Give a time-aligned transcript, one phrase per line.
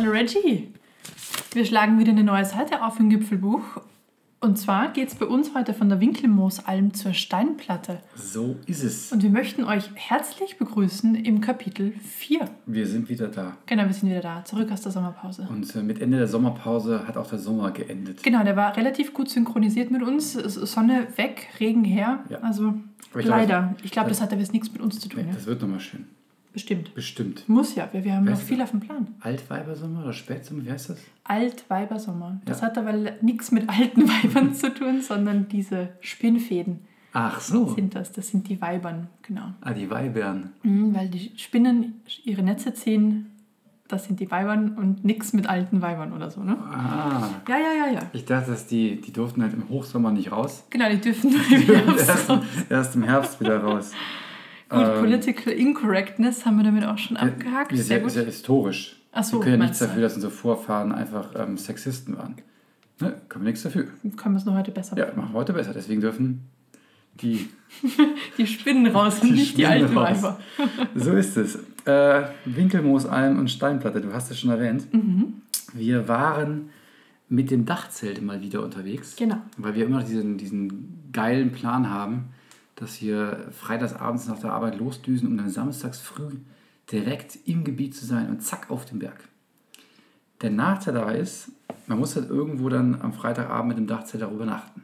[0.00, 0.72] Hallo Reggie.
[1.52, 3.82] Wir schlagen wieder eine neue Seite auf im Gipfelbuch.
[4.40, 8.00] Und zwar geht es bei uns heute von der Winkelmoosalm zur Steinplatte.
[8.14, 9.12] So ist es.
[9.12, 12.48] Und wir möchten euch herzlich begrüßen im Kapitel 4.
[12.64, 13.58] Wir sind wieder da.
[13.66, 15.46] Genau, wir sind wieder da, zurück aus der Sommerpause.
[15.50, 18.22] Und äh, mit Ende der Sommerpause hat auch der Sommer geendet.
[18.22, 20.32] Genau, der war relativ gut synchronisiert mit uns.
[20.32, 22.24] Sonne weg, Regen her.
[22.30, 22.38] Ja.
[22.38, 22.72] Also
[23.18, 23.46] ich leider.
[23.46, 25.26] glaube, ich glaube, das hat aber jetzt nichts mit uns zu tun.
[25.26, 25.34] Ja?
[25.34, 26.06] Das wird nochmal schön.
[26.52, 26.94] Bestimmt.
[26.94, 27.48] Bestimmt.
[27.48, 29.06] Muss ja, wir, wir haben noch viel auf dem Plan.
[29.20, 30.98] Altweibersommer oder Spätsommer, wie heißt das?
[31.24, 32.40] Altweibersommer.
[32.44, 32.66] Das Ja.
[32.66, 32.92] hat aber
[33.22, 36.80] nichts mit alten Weibern zu tun, sondern diese Spinnfäden
[37.12, 37.68] Ach so.
[37.74, 38.12] sind das.
[38.12, 39.52] Das sind die Weibern, genau.
[39.60, 40.50] Ah, die Weibern.
[40.62, 43.26] Mhm, weil die Spinnen ihre Netze ziehen,
[43.88, 46.56] das sind die Weibern und nichts mit alten Weibern oder so, ne?
[46.60, 47.28] Ah.
[47.48, 48.00] Ja, ja, ja, ja.
[48.12, 50.64] Ich dachte, dass die, die durften halt im Hochsommer nicht raus.
[50.70, 52.44] Genau, die dürfen nur im Herbst erst, raus.
[52.68, 53.90] erst im Herbst wieder raus.
[54.70, 57.72] Gut, Ähm, Political Incorrectness haben wir damit auch schon abgehakt.
[57.72, 58.96] Ist ja, ist ja historisch.
[59.12, 62.36] Ach so, wir können ja nichts dafür, dass unsere Vorfahren einfach ähm, Sexisten waren.
[63.00, 63.14] Ne?
[63.28, 63.88] Können wir nichts dafür.
[64.16, 65.16] Können wir es noch heute besser Ja, machen.
[65.16, 65.72] machen wir heute besser.
[65.74, 66.42] Deswegen dürfen
[67.20, 67.48] die
[68.38, 70.22] Die Spinnen raus Die nicht die Spinnen alten raus.
[70.22, 70.38] Weiber.
[70.94, 71.58] So ist es.
[71.86, 74.86] Äh, Winkelmoosalm und Steinplatte, du hast es schon erwähnt.
[75.72, 76.70] Wir waren
[77.28, 79.16] mit dem Dachzelt mal wieder unterwegs.
[79.16, 79.38] Genau.
[79.56, 82.26] Weil wir immer noch diesen, diesen geilen Plan haben,
[82.80, 86.36] dass wir freitagsabends nach der Arbeit losdüsen, um dann samstags früh
[86.90, 89.28] direkt im Gebiet zu sein und zack auf den Berg.
[90.40, 91.52] Der Nachteil dabei ist,
[91.86, 94.82] man muss halt irgendwo dann am Freitagabend mit dem Dachzelt darüber übernachten.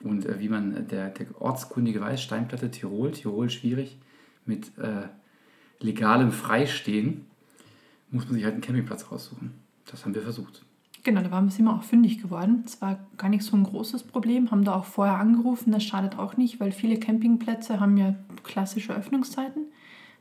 [0.00, 3.98] Und äh, wie man, äh, der, der Ortskundige weiß, Steinplatte Tirol, Tirol schwierig,
[4.46, 5.08] mit äh,
[5.78, 7.26] legalem Freistehen,
[8.10, 9.52] muss man sich halt einen Campingplatz raussuchen.
[9.90, 10.64] Das haben wir versucht.
[11.04, 12.62] Genau, da waren wir sind wir auch fündig geworden.
[12.64, 16.18] Es war gar nicht so ein großes Problem, haben da auch vorher angerufen, das schadet
[16.18, 18.14] auch nicht, weil viele Campingplätze haben ja
[18.44, 19.64] klassische Öffnungszeiten,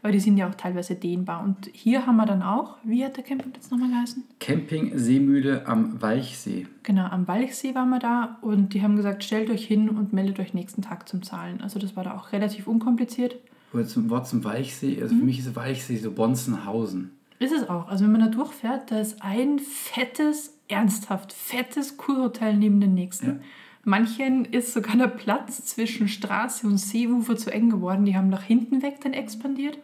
[0.01, 1.43] aber die sind ja auch teilweise dehnbar.
[1.43, 4.23] Und hier haben wir dann auch, wie hat der Campingplatz nochmal geheißen?
[4.39, 6.65] Camping Seemühle am Walchsee.
[6.81, 10.39] Genau, am Walchsee waren wir da und die haben gesagt, stellt euch hin und meldet
[10.39, 11.61] euch nächsten Tag zum Zahlen.
[11.61, 13.35] Also das war da auch relativ unkompliziert.
[13.71, 17.11] Oder zum Wort zum Walchsee, also für mich ist Walchsee so Bonzenhausen.
[17.41, 17.87] Ist es auch.
[17.87, 23.27] Also wenn man da durchfährt, da ist ein fettes, ernsthaft fettes Kurhotel neben dem nächsten.
[23.27, 23.35] Ja.
[23.83, 28.05] Manchen ist sogar der Platz zwischen Straße und Seeufer zu eng geworden.
[28.05, 29.79] Die haben nach hinten weg dann expandiert.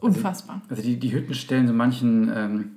[0.00, 0.62] Unfassbar.
[0.68, 2.70] Also die, die Hütten stellen so manchen, ähm,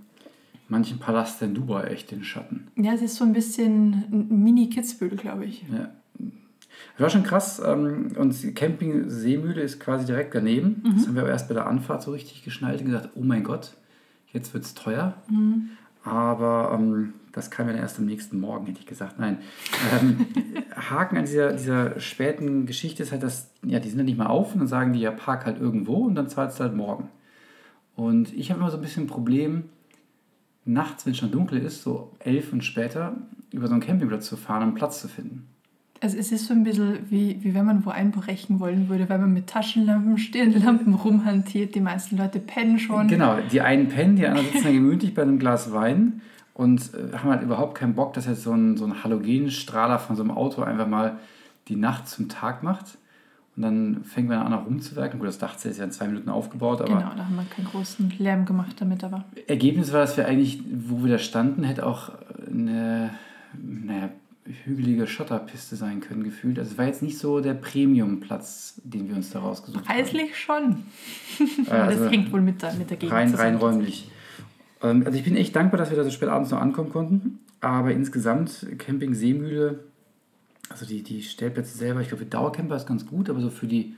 [0.68, 2.68] manchen Palast in Dubai echt in den Schatten.
[2.76, 5.64] Ja, es ist so ein bisschen ein Mini-Kitzbühel, glaube ich.
[5.72, 5.92] Ja.
[6.18, 7.62] Das war schon krass.
[7.66, 10.81] Ähm, und Camping Seemühle ist quasi direkt daneben.
[10.96, 13.44] Das haben wir aber erst bei der Anfahrt so richtig geschnallt und gesagt, oh mein
[13.44, 13.74] Gott,
[14.34, 15.16] jetzt wird es teuer.
[16.04, 19.19] Aber ähm, das kam ja dann erst am nächsten Morgen, hätte ich gesagt.
[19.19, 19.39] Nein.
[20.00, 20.27] Ähm,
[20.75, 24.29] Haken an dieser, dieser späten Geschichte ist halt, dass ja, die sind dann nicht mehr
[24.29, 27.09] auf und dann sagen die ja, park halt irgendwo und dann zahlst du halt morgen.
[27.95, 29.66] Und ich habe immer so ein bisschen ein Problem,
[30.66, 33.17] nachts, wenn es schon dunkel ist, so elf und später,
[33.51, 35.47] über so einen Campingplatz zu fahren, um Platz zu finden.
[36.01, 39.19] Also es ist so ein bisschen wie, wie wenn man wo einbrechen wollen würde, weil
[39.19, 41.75] man mit Taschenlampen, Stirnlampen rumhantiert.
[41.75, 43.09] Die meisten Leute pennen schon.
[43.09, 46.21] Genau, die einen pennen, die anderen sitzen dann gemütlich bei einem Glas Wein
[46.59, 50.18] und äh, haben halt überhaupt keinen Bock, dass jetzt so ein, so ein Halogenstrahler von
[50.18, 51.18] so einem Auto einfach mal
[51.70, 52.97] die Nacht zum Tag macht.
[53.56, 55.19] Und dann fängt man an, rumzuwerken.
[55.19, 57.68] Gut, das Dachzelt ist ja in zwei Minuten aufgebaut, aber Genau, da haben wir keinen
[57.68, 61.86] großen Lärm gemacht damit, aber Ergebnis war, dass wir eigentlich, wo wir da standen, hätte
[61.86, 62.12] auch
[62.46, 63.12] eine,
[63.53, 64.09] naja,
[64.66, 66.59] hügelige Schotterpiste sein können, gefühlt.
[66.59, 69.96] Also es war jetzt nicht so der Premium-Platz, den wir uns da rausgesucht haben.
[69.96, 70.84] preislich schon.
[71.69, 73.58] Also das hängt wohl mit der, mit der Gegend rein, rein zusammen.
[73.58, 74.12] räumlich.
[74.81, 77.40] Ähm, Also ich bin echt dankbar, dass wir da so spät abends noch ankommen konnten.
[77.62, 79.79] Aber insgesamt Camping Seemühle,
[80.69, 83.68] also die, die Stellplätze selber, ich glaube für Dauercamper ist ganz gut, aber so für
[83.68, 83.95] die,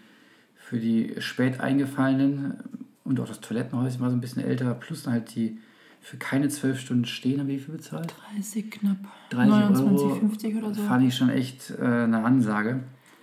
[0.56, 2.56] für die spät eingefallenen
[3.03, 5.58] und auch das Toilettenhäuschen war so ein bisschen älter, plus dann halt die
[6.02, 8.16] für keine zwölf Stunden stehen, haben wir wie viel bezahlt?
[8.36, 8.97] 30 knapp.
[9.30, 10.81] 30 29, Euro 50 oder so.
[10.81, 12.80] fand ich schon echt äh, eine Ansage.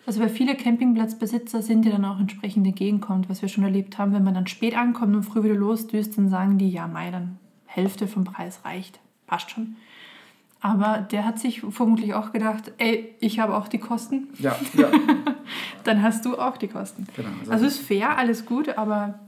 [0.07, 4.13] Also weil viele Campingplatzbesitzer sind, die dann auch entsprechend entgegenkommt, was wir schon erlebt haben.
[4.13, 7.39] Wenn man dann spät ankommt und früh wieder losdüst, dann sagen die, ja mei, dann
[7.69, 8.99] Hälfte vom Preis reicht.
[9.29, 9.77] Passt schon.
[10.61, 14.91] Aber der hat sich vermutlich auch gedacht, ey, ich habe auch die Kosten, Ja, ja.
[15.85, 17.07] dann hast du auch die Kosten.
[17.15, 19.21] Genau, also- Also ist fair, alles gut, aber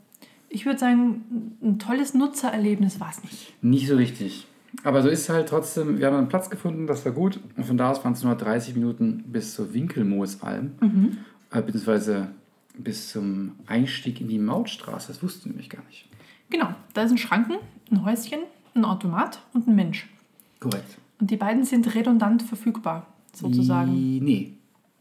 [0.49, 3.63] ich würde sagen, ein tolles Nutzererlebnis war es nicht.
[3.63, 4.47] Nicht so richtig.
[4.83, 7.39] Aber so ist es halt trotzdem, wir haben einen Platz gefunden, das war gut.
[7.57, 10.73] Und von da aus waren es nur 30 Minuten bis zur Winkelmoosalm,
[11.53, 12.29] äh, beziehungsweise
[12.77, 15.09] bis zum Einstieg in die Mautstraße.
[15.09, 16.09] Das wussten wir nämlich gar nicht.
[16.51, 17.57] Genau, da sind Schranken,
[17.91, 18.41] ein Häuschen,
[18.75, 20.09] ein Automat und ein Mensch.
[20.59, 20.99] Korrekt.
[21.21, 23.93] Und die beiden sind redundant verfügbar, sozusagen.
[23.97, 24.53] I- Nee,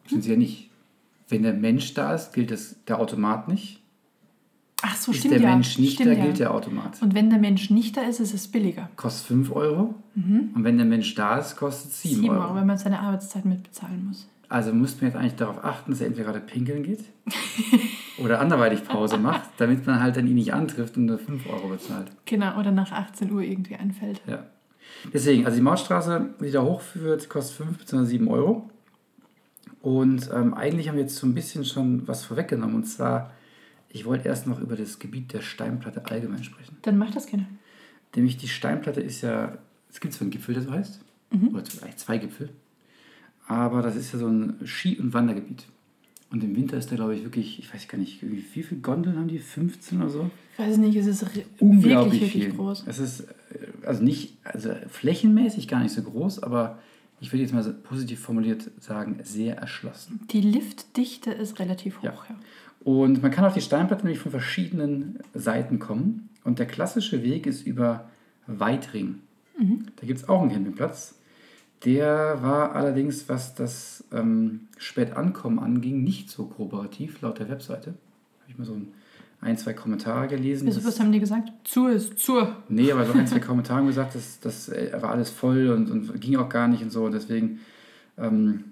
[0.07, 0.69] sind sie ja nicht.
[1.28, 3.81] Wenn der Mensch da ist, gilt das der Automat nicht.
[4.81, 5.50] Ach so, ist stimmt der ja.
[5.54, 6.24] Mensch nicht stimmt da, ja.
[6.25, 7.01] gilt der Automat.
[7.01, 8.90] Und wenn der Mensch nicht da ist, ist es billiger.
[8.95, 9.94] Kostet 5 Euro.
[10.16, 12.44] Und wenn der Mensch da ist, kostet 7 7 Euro.
[12.45, 14.28] Euro, wenn man seine Arbeitszeit mitbezahlen muss.
[14.50, 17.06] Also müsste man jetzt eigentlich darauf achten, dass er entweder gerade pinkeln geht
[18.18, 21.69] oder anderweitig Pause macht, damit man halt dann ihn nicht antrifft und nur 5 Euro
[21.69, 22.12] bezahlt.
[22.25, 24.22] Genau, oder nach 18 Uhr irgendwie einfällt.
[24.25, 24.48] Ja.
[25.13, 28.06] Deswegen, also die Mautstraße, die da hochführt, kostet 5 bzw.
[28.06, 28.69] 7 Euro.
[29.81, 32.75] Und ähm, eigentlich haben wir jetzt so ein bisschen schon was vorweggenommen.
[32.75, 33.31] Und zwar,
[33.88, 36.78] ich wollte erst noch über das Gebiet der Steinplatte allgemein sprechen.
[36.81, 37.48] Dann mach das gerne.
[38.16, 39.60] Nämlich die Steinplatte ist ja,
[39.92, 41.02] es gibt so einen Gipfel, der so heißt.
[41.31, 42.50] Oder eigentlich zwei Gipfel.
[43.50, 45.66] Aber das ist ja so ein Ski- und Wandergebiet.
[46.31, 49.18] Und im Winter ist da, glaube ich, wirklich, ich weiß gar nicht, wie viele Gondeln
[49.18, 49.40] haben die?
[49.40, 50.30] 15 oder so?
[50.54, 51.25] Ich weiß nicht, es ist
[51.60, 52.84] unglaublich wirklich, wirklich groß.
[52.86, 53.25] Es ist äh,
[53.84, 56.78] also nicht, also flächenmäßig gar nicht so groß, aber
[57.19, 60.19] ich würde jetzt mal positiv formuliert sagen, sehr erschlossen.
[60.30, 62.13] Die Liftdichte ist relativ hoch, Ja.
[62.30, 62.36] ja.
[62.81, 66.30] Und man kann auf die Steinplatte nämlich von verschiedenen Seiten kommen.
[66.44, 68.07] Und der klassische Weg ist über
[68.48, 69.16] Weitring.
[69.57, 71.16] Da gibt es auch einen Campingplatz.
[71.86, 77.92] Der war allerdings, was das ähm, Spätankommen anging, nicht so kooperativ, laut der Webseite.
[78.42, 78.90] Habe ich mal so ein,
[79.40, 80.68] ein zwei Kommentare gelesen.
[80.68, 81.52] Wieso, was haben die gesagt?
[81.64, 82.48] Zu ist zu.
[82.68, 85.90] Nee, aber so ein, zwei Kommentare haben gesagt, das, das äh, war alles voll und,
[85.90, 87.06] und ging auch gar nicht und so.
[87.06, 87.60] Und deswegen,
[88.18, 88.66] ähm,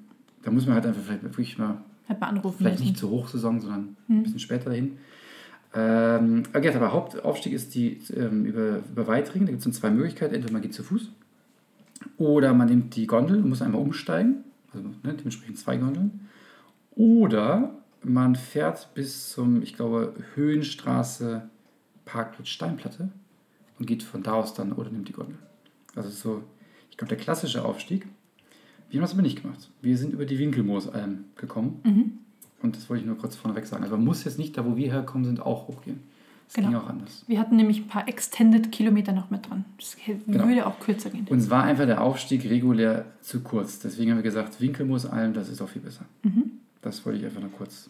[0.44, 1.77] da muss man halt einfach vielleicht wirklich mal,
[2.07, 2.92] Hätte man anrufen vielleicht müssen.
[2.92, 4.98] nicht zur Hochsaison, sondern ein bisschen später dahin.
[5.74, 9.45] Ähm, okay, aber Hauptaufstieg ist die ähm, über, über Weitring.
[9.45, 10.33] Da gibt es dann zwei Möglichkeiten.
[10.33, 11.09] Entweder man geht zu Fuß
[12.17, 14.44] oder man nimmt die Gondel und muss einmal umsteigen.
[14.73, 16.27] Also ne, dementsprechend zwei Gondeln.
[16.95, 21.49] Oder man fährt bis zum, ich glaube, Höhenstraße
[22.05, 23.09] Parkplatz Steinplatte
[23.77, 25.38] und geht von da aus dann oder nimmt die Gondel.
[25.95, 26.44] Also so,
[26.89, 28.07] ich glaube, der klassische Aufstieg.
[28.89, 29.69] Wir haben das aber nicht gemacht.
[29.81, 31.81] Wir sind über die Winkelmoosalm gekommen.
[32.61, 33.83] Und das wollte ich nur kurz vorneweg sagen.
[33.83, 35.99] Also man muss jetzt nicht da, wo wir herkommen sind, auch hochgehen.
[36.47, 36.69] Das Genau.
[36.69, 37.23] ging auch anders.
[37.27, 39.65] Wir hatten nämlich ein paar Extended Kilometer noch mit dran.
[39.77, 40.47] Das Genau.
[40.47, 41.27] würde auch kürzer gehen.
[41.29, 43.79] Uns war einfach der Aufstieg regulär zu kurz.
[43.79, 46.05] Deswegen haben wir gesagt, Winkelmoosalm, das ist auch viel besser.
[46.81, 47.89] Das wollte ich einfach nur kurz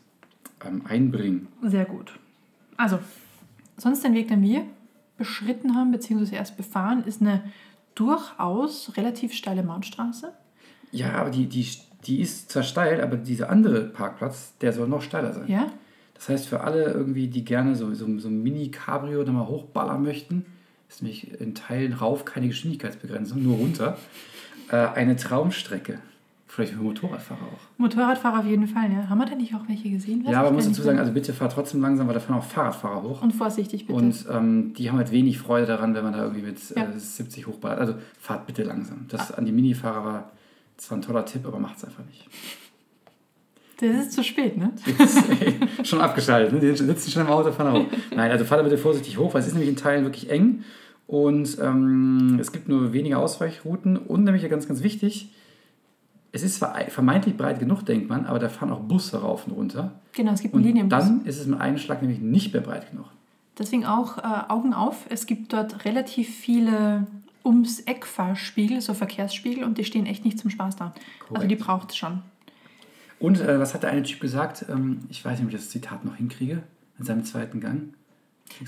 [0.65, 1.47] ähm, einbringen.
[1.61, 2.17] Sehr gut.
[2.77, 2.97] Also,
[3.77, 4.63] sonst den Weg, den wir
[5.19, 7.43] beschritten haben, beziehungsweise erst befahren, ist eine
[7.95, 10.31] durchaus relativ steile Mautstraße.
[10.91, 11.67] Ja, aber die, die,
[12.05, 15.47] die ist zwar steil, aber dieser andere Parkplatz, der soll noch steiler sein.
[15.47, 15.71] Ja?
[16.17, 20.01] Das heißt, für alle irgendwie, die gerne so, so, so ein Mini-Cabrio da mal hochballern
[20.01, 20.45] möchten,
[20.89, 23.97] ist nämlich in Teilen rauf keine Geschwindigkeitsbegrenzung, nur runter,
[24.71, 25.99] äh, eine Traumstrecke.
[26.49, 27.59] Vielleicht für Motorradfahrer auch.
[27.77, 29.09] Motorradfahrer auf jeden Fall, ja.
[29.09, 30.25] Haben wir da nicht auch welche gesehen?
[30.25, 32.39] Weiß Ja, aber man muss dazu sagen, also bitte fahrt trotzdem langsam, weil da fahren
[32.39, 33.21] auch Fahrradfahrer hoch.
[33.21, 33.93] Und vorsichtig bitte.
[33.99, 36.85] Und ähm, die haben halt wenig Freude daran, wenn man da irgendwie mit Ja.
[36.85, 37.79] äh, 70 hochballert.
[37.79, 39.05] Also fahrt bitte langsam.
[39.09, 40.31] Das an die Minifahrer war
[40.77, 42.27] zwar ein toller Tipp, aber macht es einfach nicht.
[43.79, 44.73] Das ist zu spät, ne?
[44.99, 46.59] Jetzt, schon abgeschaltet, ne?
[46.59, 47.85] Die sitzen schon im Auto, fahren da hoch.
[48.15, 50.63] Nein, also fahrt da bitte vorsichtig hoch, weil es ist nämlich in Teilen wirklich eng
[51.07, 55.31] und ähm, es gibt nur wenige Ausweichrouten und nämlich ganz, ganz wichtig,
[56.31, 59.53] es ist zwar vermeintlich breit genug, denkt man, aber da fahren auch Busse rauf und
[59.53, 59.93] runter.
[60.13, 60.99] Genau, es gibt einen Linienbus.
[60.99, 63.05] dann ist es mit einem Schlag nämlich nicht mehr breit genug.
[63.57, 65.05] Deswegen auch äh, Augen auf.
[65.09, 67.07] Es gibt dort relativ viele
[67.43, 70.93] ums Eck Fahrspiegel, so Verkehrsspiegel, und die stehen echt nicht zum Spaß da.
[71.33, 72.21] Also die braucht es schon.
[73.19, 74.65] Und äh, was hat der eine Typ gesagt?
[74.69, 76.63] Ähm, ich weiß nicht, ob ich das Zitat noch hinkriege,
[76.99, 77.93] in seinem zweiten Gang.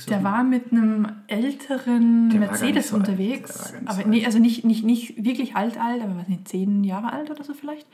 [0.09, 3.07] Der war mit einem älteren Mercedes so alt.
[3.07, 3.73] unterwegs.
[3.73, 4.25] Nicht aber so nee, alt.
[4.25, 7.53] also nicht, nicht, nicht wirklich alt, alt, aber was nicht, zehn Jahre alt oder so
[7.53, 7.85] vielleicht.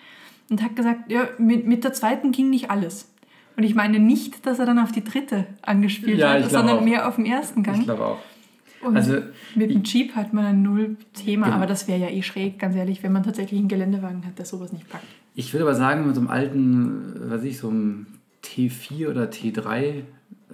[0.49, 3.11] Und hat gesagt, ja, mit, mit der zweiten ging nicht alles.
[3.57, 6.83] Und ich meine nicht, dass er dann auf die dritte angespielt Ja, hat, sondern auch.
[6.83, 7.79] mehr auf den ersten Gang.
[7.79, 8.17] Ich glaube auch.
[8.81, 9.19] Und Also,
[9.55, 11.57] mit dem Jeep hat man ein Null-Thema, Genau.
[11.57, 14.45] aber das wäre ja eh schräg, ganz ehrlich, wenn man tatsächlich einen Geländewagen hat, der
[14.45, 15.05] sowas nicht packt.
[15.35, 18.07] Ich würde aber sagen, mit so einem alten, äh, weiß ich, so einem
[18.43, 20.03] T4 oder T3,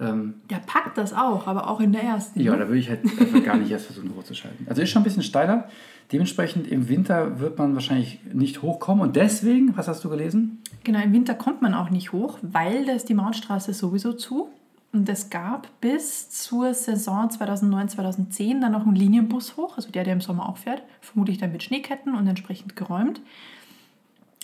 [0.00, 2.40] ähm, Der packt das auch, aber auch in der ersten.
[2.40, 2.58] ja, ne?
[2.58, 4.66] da würde ich halt einfach gar nicht erst versuchen hochzuschalten.
[4.68, 5.68] Also ist schon ein bisschen steiler.
[6.10, 9.02] Dementsprechend im Winter wird man wahrscheinlich nicht hochkommen.
[9.02, 10.58] Und deswegen, was hast du gelesen?
[10.84, 14.48] Genau, im Winter kommt man auch nicht hoch, weil da ist die Mautstraße sowieso zu.
[14.92, 20.04] Und es gab bis zur Saison 2009, 2010 dann noch einen Linienbus hoch, also der,
[20.04, 23.22] der im Sommer auch fährt, vermutlich dann mit Schneeketten und entsprechend geräumt.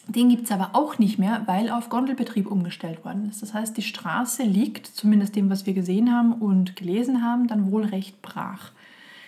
[0.08, 3.42] Den gibt es aber auch nicht mehr, weil auf Gondelbetrieb umgestellt worden ist.
[3.42, 7.70] Das heißt, die Straße liegt, zumindest dem, was wir gesehen haben und gelesen haben, dann
[7.70, 8.72] wohl recht brach.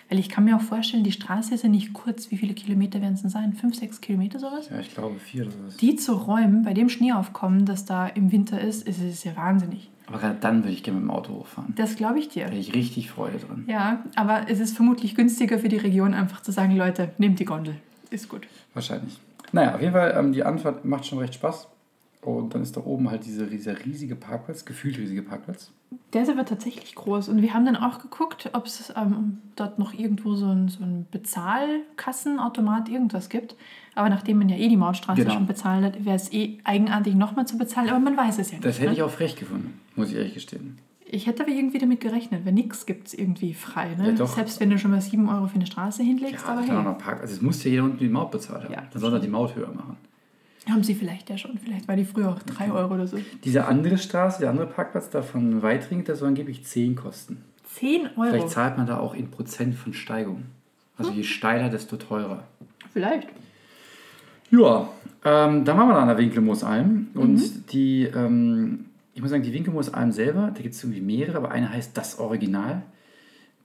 [0.09, 2.31] Weil ich kann mir auch vorstellen, die Straße ist ja nicht kurz.
[2.31, 3.53] Wie viele Kilometer werden es denn sein?
[3.53, 4.69] Fünf, sechs Kilometer sowas?
[4.69, 5.77] Ja, ich glaube vier oder sowas.
[5.77, 9.89] Die zu räumen, bei dem Schneeaufkommen, das da im Winter ist, ist es ja wahnsinnig.
[10.07, 11.73] Aber gerade dann würde ich gerne mit dem Auto hochfahren.
[11.77, 12.45] Das glaube ich dir.
[12.45, 13.63] Da hätte ich richtig Freude dran.
[13.67, 17.45] Ja, aber es ist vermutlich günstiger für die Region, einfach zu sagen, Leute, nehmt die
[17.45, 17.75] Gondel.
[18.09, 18.47] Ist gut.
[18.73, 19.17] Wahrscheinlich.
[19.51, 21.67] Naja, auf jeden Fall, ähm, die Antwort macht schon recht Spaß.
[22.21, 25.71] Und dann ist da oben halt dieser, dieser riesige Parkplatz, gefühlt riesige Parkplatz.
[26.13, 27.29] Der ist aber tatsächlich groß.
[27.29, 30.83] Und wir haben dann auch geguckt, ob es ähm, dort noch irgendwo so ein, so
[30.83, 33.55] ein Bezahlkassenautomat irgendwas gibt.
[33.95, 35.33] Aber nachdem man ja eh die Mautstraße Genau.
[35.33, 37.89] schon bezahlt hat, wäre es eh eigenartig, nochmal zu bezahlen.
[37.89, 38.65] Aber man weiß es ja nicht.
[38.65, 38.93] Das hätte ne?
[38.93, 40.77] ich auch frech gefunden, muss ich ehrlich gestehen.
[41.13, 43.95] Ich hätte aber irgendwie damit gerechnet, weil nichts gibt es irgendwie frei.
[43.97, 44.15] Ne?
[44.17, 44.25] Ja.
[44.25, 46.97] Selbst wenn du schon mal 7 Euro für eine Straße hinlegst, Ja, aber hey, noch
[46.97, 47.19] Park.
[47.21, 48.73] Also es muss ja jeder unten die Maut bezahlt haben.
[48.73, 49.97] Ja, dann soll er die Maut höher machen.
[50.69, 51.57] haben sie vielleicht ja schon.
[51.57, 53.17] Vielleicht war die früher auch 3 Euro oder so.
[53.43, 57.43] Diese andere Straße, der andere Parkplatz da von Weitring, der soll angeblich 10 kosten.
[57.75, 58.29] 10 Euro.
[58.29, 60.43] Vielleicht zahlt man da auch in Prozent von Steigung.
[60.97, 62.43] Also je steiler, desto teurer.
[62.93, 63.27] Vielleicht.
[64.51, 64.87] Ja,
[65.23, 67.07] ähm, dann waren wir da an der Winkelmoosalm.
[67.15, 67.63] Und Mhm.
[67.71, 71.69] die, ähm, ich muss sagen, die Winkelmoosalm selber, da gibt es irgendwie mehrere, aber eine
[71.69, 72.83] heißt Das Original.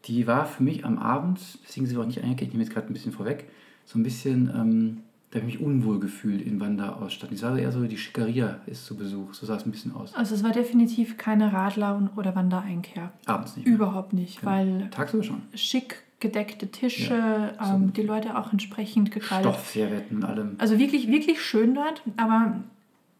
[0.06, 2.72] Die war für mich am Abend, deswegen sind wir auch nicht eingekehrt, ich nehme jetzt
[2.72, 3.48] gerade ein bisschen vorweg,
[3.84, 4.98] so ein bisschen, ähm,
[5.30, 7.34] da habe ich mich unwohl gefühlt in Wanderausstattung.
[7.34, 10.14] Die sah eher so, die Schickeria ist zu Besuch, so sah es ein bisschen aus.
[10.14, 13.10] Also es war definitiv keine Radler- oder Wandereinkehr.
[13.26, 13.66] Abends nicht.
[13.66, 13.74] mehr.
[13.76, 15.42] Überhaupt nicht, weil Tagsüber schon.
[15.54, 19.52] schick gedeckte Tische, Ja, ähm, die Leute auch entsprechend gekleidet.
[19.52, 20.54] Stoffservietten und allem.
[20.58, 22.60] Also wirklich, wirklich schön dort, aber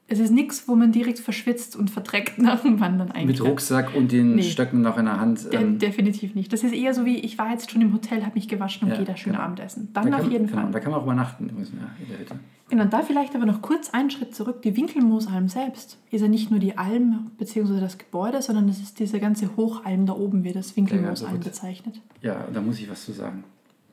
[0.08, 3.40] es ist nichts, wo man direkt verschwitzt und verdreckt nach dem Wandern Mit eigentlich.
[3.40, 4.42] Rucksack und den Nee.
[4.42, 5.52] Stöcken noch in der Hand.
[5.52, 6.52] De ähm, definitiv nicht.
[6.52, 8.90] Das ist eher so wie, ich war jetzt schon im Hotel, habe mich gewaschen und
[8.90, 9.44] Ja, gehe da schön genau.
[9.44, 9.88] Abendessen.
[9.92, 10.70] da Dann kann, auf jeden genau, Fall.
[10.70, 12.34] Da kann man auch übernachten übrigens, ja, in der Hütte.
[12.68, 14.60] Genau, da vielleicht aber noch kurz einen Schritt zurück.
[14.62, 17.78] Die Winkelmoosalm selbst ist ja nicht nur die Alm bzw.
[17.80, 21.44] das Gebäude, sondern es ist diese ganze Hochalm da oben, wird das Winkelmoosalm gut.
[21.44, 22.00] bezeichnet.
[22.22, 23.44] Ja, da muss ich was zu sagen.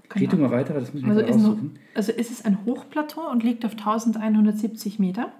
[0.09, 0.21] Genau.
[0.25, 1.61] Red du mal weiter, das muss ich mir Also ist, aussuchen.
[1.61, 5.31] nur, also ist es ein Hochplateau und liegt auf 1170 Meter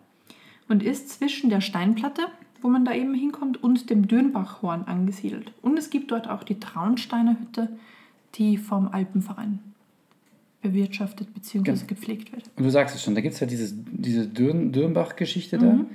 [0.67, 2.23] und ist zwischen der Steinplatte,
[2.61, 5.51] wo man da eben hinkommt, und dem Dürnbachhorn angesiedelt.
[5.61, 7.69] Und es gibt dort auch die Traunsteiner Hütte,
[8.35, 9.59] die vom Alpenverein
[10.61, 11.59] bewirtschaftet bzw.
[11.63, 11.79] Genau.
[11.87, 12.49] gepflegt wird.
[12.55, 15.65] Und du sagst es schon, da gibt es ja dieses, diese Dürn, Dürnbach-Geschichte da.
[15.65, 15.85] Mhm.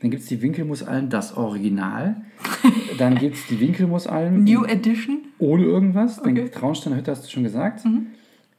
[0.00, 2.16] Dann gibt es die Winkelmussalm, das Original.
[2.98, 5.20] Dann gibt es die Winkelmussalm New Edition.
[5.38, 6.16] ohne irgendwas.
[6.20, 6.42] Dann Okay.
[6.46, 6.50] Mhm.
[6.52, 7.82] Traunsteiner Hütte hast du schon gesagt.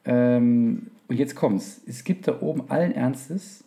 [0.06, 1.82] Ähm, und jetzt kommt's.
[1.86, 3.64] Es gibt da oben allen Ernstes,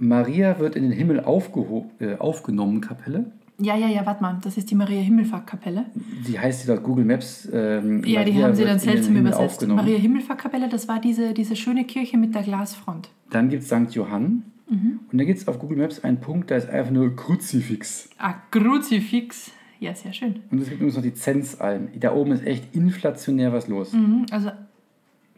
[0.00, 3.26] Maria wird in den Himmel äh, aufgenommen, Kapelle.
[3.58, 5.84] Ja, ja, ja, warte mal, das ist die Maria Himmelfahrt-Kapelle.
[6.26, 7.46] Die heißt sie laut Google Maps.
[7.52, 9.66] Ähm, Ja, die Maria haben sie dann seltsam übersetzt.
[9.68, 13.10] Maria Himmelfahrt-Kapelle, das war diese, diese schöne Kirche mit der Glasfront.
[13.28, 13.90] Dann gibt es St.
[13.94, 14.44] Johann.
[14.70, 15.00] Mhm.
[15.12, 18.08] Und da gibt es auf Google Maps einen Punkt, da ist einfach nur Kruzifix.
[18.18, 19.50] Ah, Kruzifix.
[19.78, 20.36] Ja, sehr schön.
[20.50, 21.88] Und es gibt übrigens noch die Zenzalm.
[21.98, 23.92] Da oben ist echt inflationär was los.
[23.92, 24.50] Mhm, Also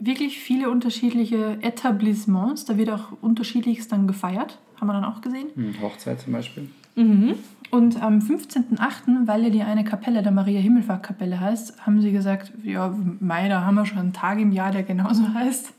[0.05, 2.65] wirklich viele unterschiedliche Etablissements.
[2.65, 4.59] Da wird auch unterschiedlichst dann gefeiert.
[4.81, 5.49] Haben wir dann auch gesehen.
[5.55, 6.69] Hm, Hochzeit zum Beispiel.
[6.97, 7.35] Mhm.
[7.71, 12.13] Und am 15.08., weil ja die eine Kapelle der Maria Himmelfahrt Kapelle heißt, haben sie
[12.13, 15.73] gesagt, ja, Mai, da haben wir schon einen Tag im Jahr, der genauso heißt.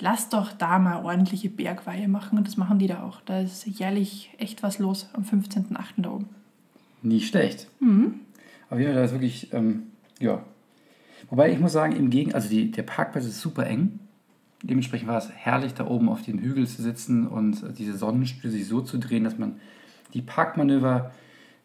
[0.00, 2.36] Lass doch da mal ordentliche Bergweihe machen.
[2.36, 3.20] Und das machen die da auch.
[3.22, 5.76] Da ist jährlich echt was los am 15.08.
[5.98, 6.28] da oben.
[7.02, 7.68] Nicht schlecht.
[7.80, 8.20] Mhm.
[8.68, 9.84] Auf jeden Fall, da ist wirklich, ähm,
[10.18, 10.42] ja.
[11.32, 14.00] Wobei ich muss sagen, im Gegen, also die, der Parkplatz ist super eng.
[14.62, 18.52] Dementsprechend war es herrlich, da oben auf dem Hügel zu sitzen und äh, diese Sonnenspiele
[18.52, 19.56] sich so zu drehen, dass man
[20.12, 21.10] die Parkmanöver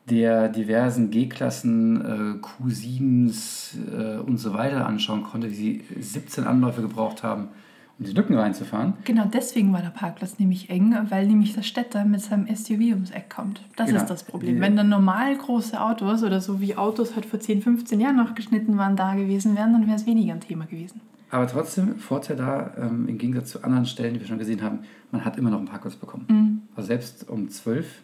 [0.10, 7.24] der diversen G-Klassen, äh, Q7s äh, und so weiter anschauen konnte, sie 17 Anläufe gebraucht
[7.24, 7.50] haben,
[8.00, 8.94] um die Lücken reinzufahren.
[9.06, 13.12] Genau deswegen war der Parkplatz nämlich eng, weil nämlich der Städter mit seinem SUV ums
[13.12, 13.62] Eck kommt.
[13.76, 14.02] Das Genau.
[14.02, 14.62] ist das Problem.
[14.62, 18.36] Wenn dann normal große Autos oder so wie Autos halt vor 10, 15 Jahren noch
[18.36, 21.02] geschnitten waren, da gewesen wären, dann wäre es weniger ein Thema gewesen.
[21.30, 24.80] Aber trotzdem, Vorteil da, ähm, im Gegensatz zu anderen Stellen, die wir schon gesehen haben,
[25.12, 26.26] man hat immer noch einen Parkplatz bekommen.
[26.30, 26.62] Mhm.
[26.76, 28.04] Also selbst um 12,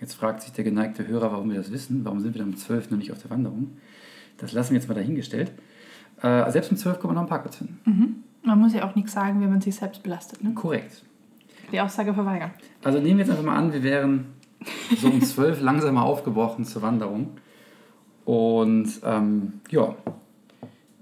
[0.00, 2.56] jetzt fragt sich der geneigte Hörer, warum wir das wissen, warum sind wir dann um
[2.56, 3.72] 12 noch nicht auf der Wanderung?
[4.38, 5.52] Das lassen wir jetzt mal dahingestellt.
[6.22, 7.80] Äh, selbst um 12 kann man noch einen Parkplatz finden.
[7.84, 8.14] Mhm.
[8.44, 10.42] Man muss ja auch nichts sagen, wenn man sich selbst belastet.
[10.44, 10.52] Ne?
[10.54, 11.02] Korrekt.
[11.72, 12.50] Die Aussage verweigern.
[12.82, 14.26] Also nehmen wir jetzt einfach mal an, wir wären
[14.96, 17.30] so um 12 langsam mal aufgebrochen zur Wanderung.
[18.24, 19.94] Und ähm, ja,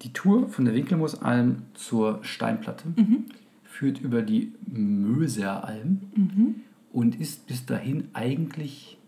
[0.02, 2.84] die Tour von der Winkelmoosalm zur Steinplatte
[3.64, 6.00] führt über die Möseralm
[6.92, 8.98] und ist bis dahin eigentlich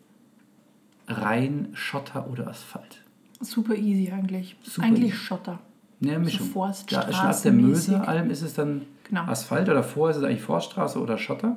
[1.08, 3.02] rein Schotter oder Asphalt.
[3.40, 4.56] Super easy eigentlich.
[4.62, 5.24] Super eigentlich easy.
[5.24, 5.60] Schotter.
[6.04, 6.48] Ne, Mischung.
[6.48, 7.92] Forst- ja, statt der Straßenmäßig.
[7.92, 9.22] Möseralm ist es dann Genau.
[9.24, 11.56] Asphalt oder vorher ist es eigentlich Forststraße oder Schotter.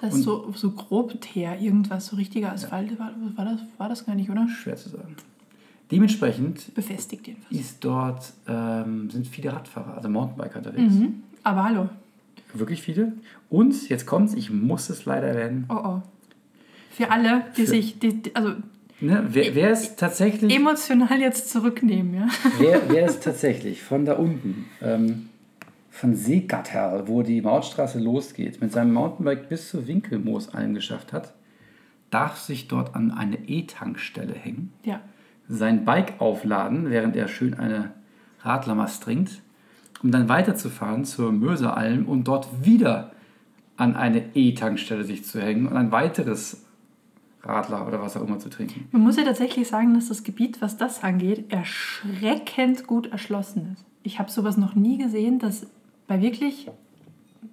[0.00, 2.98] Das ist so, so grob teer, irgendwas, so richtiger Asphalt.
[2.98, 4.48] War, war, das, war das gar nicht, oder?
[4.48, 5.14] Schwer zu sagen.
[5.90, 7.60] Dementsprechend Befestigt jedenfalls.
[7.60, 10.94] ist dort, ähm, sind viele Radfahrer, also Mountainbiker unterwegs.
[10.94, 11.22] Mhm.
[11.42, 11.88] Aber hallo.
[12.54, 13.12] Wirklich viele.
[13.50, 15.66] Und jetzt kommt's, ich muss es leider erwähnen.
[15.68, 16.02] Oh oh.
[16.92, 18.54] Für alle, die Für- sich, die, die, also
[19.00, 22.28] Ne, wer, wer ist tatsächlich, emotional jetzt zurücknehmen, ja?
[22.58, 25.30] wer, wer ist tatsächlich von da unten, ähm,
[25.90, 31.32] von Seegatterl, wo die Mautstraße losgeht, mit seinem Mountainbike bis zur Winkelmoosalm geschafft hat,
[32.10, 35.00] darf sich dort an eine E-Tankstelle hängen, Ja.
[35.48, 37.92] sein Bike aufladen, während er schön eine
[38.42, 39.40] Radlermast trinkt,
[40.02, 43.12] um dann weiterzufahren zur Möseralm und dort wieder
[43.76, 46.64] an eine E-Tankstelle sich zu hängen und ein weiteres
[47.42, 48.88] Radler oder was auch immer zu trinken.
[48.92, 53.84] Man muss ja tatsächlich sagen, dass das Gebiet, was das angeht, erschreckend gut erschlossen ist.
[54.02, 55.66] Ich habe sowas noch nie gesehen, dass
[56.06, 56.68] bei wirklich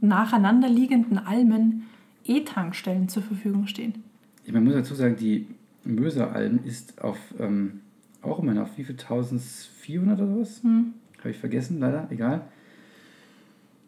[0.02, 1.84] nacheinander liegenden Almen
[2.26, 4.04] E-Tankstellen zur Verfügung stehen.
[4.46, 5.48] Ich man muss dazu sagen, die
[5.84, 7.82] Möseralm ist auf, ähm,
[8.22, 8.96] auch immer auf wie viel?
[8.96, 10.64] 1400 oder was?
[10.64, 10.94] Hm.
[11.20, 12.42] Habe ich vergessen, leider, egal.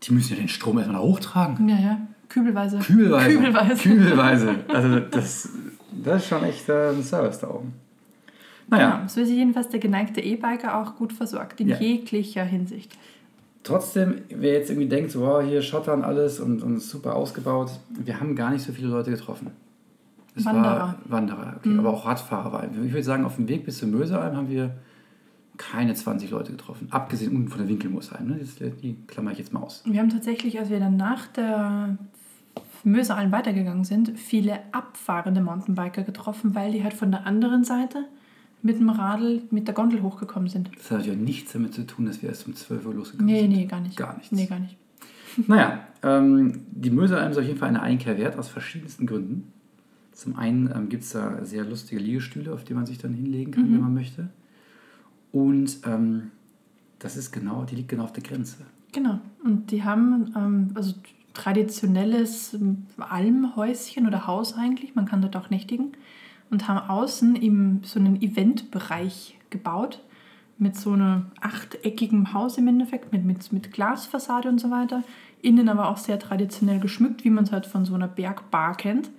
[0.04, 1.68] Die müssen ja den Strom erstmal hochtragen.
[1.68, 2.08] Ja, ja.
[2.30, 2.80] Kübelweise.
[2.80, 3.30] Kübelweise.
[3.36, 3.76] Kübelweise.
[3.90, 4.56] Kübelweise.
[4.68, 5.50] Also das,
[6.04, 7.74] das ist schon echt äh, ein Service da oben.
[8.70, 11.78] Naja, Ja, so ist jedenfalls der geneigte E-Biker auch gut versorgt, in Ja.
[11.78, 12.96] jeglicher Hinsicht.
[13.64, 18.20] trotzdem, wer jetzt irgendwie denkt, so, wow, hier Schottern alles und, und super ausgebaut, wir
[18.20, 19.48] haben gar nicht so viele Leute getroffen.
[20.36, 20.96] Es Wanderer.
[21.06, 22.86] Wanderer, okay, aber auch Radfahrer waren.
[22.86, 24.72] Ich würde sagen, auf dem Weg bis zur Möseralm haben wir
[25.58, 26.88] keine 20 Leute getroffen.
[26.92, 28.28] Abgesehen unten von der Winkelmoosheim.
[28.28, 28.40] Ne?
[28.40, 29.84] Das, die klammer ich jetzt mal aus.
[29.86, 31.98] Wir haben tatsächlich, als wir dann nach der
[32.86, 38.06] Möseralm weitergegangen sind, viele abfahrende Mountainbiker getroffen, weil die halt von der anderen Seite
[38.62, 40.70] mit dem Radl, mit der Gondel hochgekommen sind.
[40.78, 43.42] Das hat ja nichts damit zu tun, dass wir erst um 12 Uhr losgekommen Nee,
[43.42, 43.52] sind.
[43.52, 43.96] nee, gar nicht.
[43.98, 44.32] Gar nichts.
[44.32, 44.76] Nee, gar nicht.
[45.48, 49.54] Naja, ähm, die Möseralm ist auf jeden Fall eine Einkehr wert, aus verschiedensten Gründen.
[50.12, 53.52] Zum einen ähm, gibt es da sehr lustige Liegestühle, auf die man sich dann hinlegen
[53.54, 54.28] kann, wenn man möchte.
[55.32, 56.32] Und ähm,
[56.98, 58.58] das ist genau, die liegt genau auf der Grenze.
[58.92, 59.20] Genau.
[59.44, 60.96] Und die haben ähm, also
[61.34, 65.92] traditionelles ähm, Almhäuschen oder Haus eigentlich, man kann dort auch nächtigen,
[66.50, 70.02] und haben außen im, so einen Eventbereich gebaut
[70.58, 75.04] mit so einem achteckigen Haus im Endeffekt, mit, mit, mit Glasfassade und so weiter.
[75.42, 79.10] Innen aber auch sehr traditionell geschmückt, wie man es halt von so einer Bergbar kennt.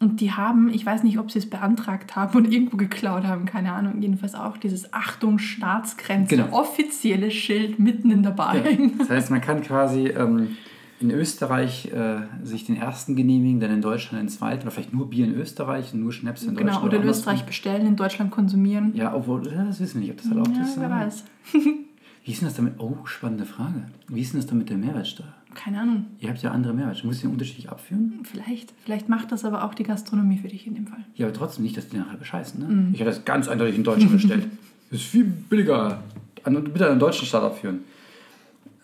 [0.00, 3.46] Und die haben, ich weiß nicht, ob sie es beantragt haben und irgendwo geklaut haben,
[3.46, 6.52] keine Ahnung, jedenfalls auch dieses Achtung Staatsgrenze, Genau.
[6.52, 8.98] offizielles Schild mitten in der Bar hängen.
[8.98, 10.56] Das heißt, man kann quasi ähm,
[11.04, 15.08] in Österreich äh, sich den ersten genehmigen, dann in Deutschland den zweiten, oder vielleicht nur
[15.10, 16.70] Bier in Österreich und nur Schnaps in Deutschland.
[16.76, 17.08] Genau, oder in.
[17.08, 18.94] Österreich bestellen, in Deutschland konsumieren.
[18.94, 20.80] Ja, obwohl, das wissen wir nicht, ob das erlaubt Ja, ist.
[20.80, 21.24] wer weiß.
[22.24, 22.74] Wie ist denn das damit?
[22.78, 23.84] Oh, spannende Frage.
[24.08, 25.34] Wie ist denn das damit der Mehrwertsteuer?
[25.54, 26.06] Keine Ahnung.
[26.20, 27.06] Ihr habt ja andere Mehrwertsteuer.
[27.08, 28.20] Muss den unterschiedlich abführen?
[28.22, 28.72] Vielleicht.
[28.84, 31.04] Vielleicht macht das aber auch die Gastronomie für dich in dem Fall.
[31.16, 32.60] Ja, aber trotzdem nicht, dass die nachher bescheißen.
[32.60, 32.74] Ne?
[32.74, 32.88] Mhm.
[32.94, 34.46] Ich habe das ganz eindeutig in Deutschland bestellt.
[34.90, 36.02] Das ist viel billiger.
[36.44, 37.80] An, bitte an den deutschen Staat abführen.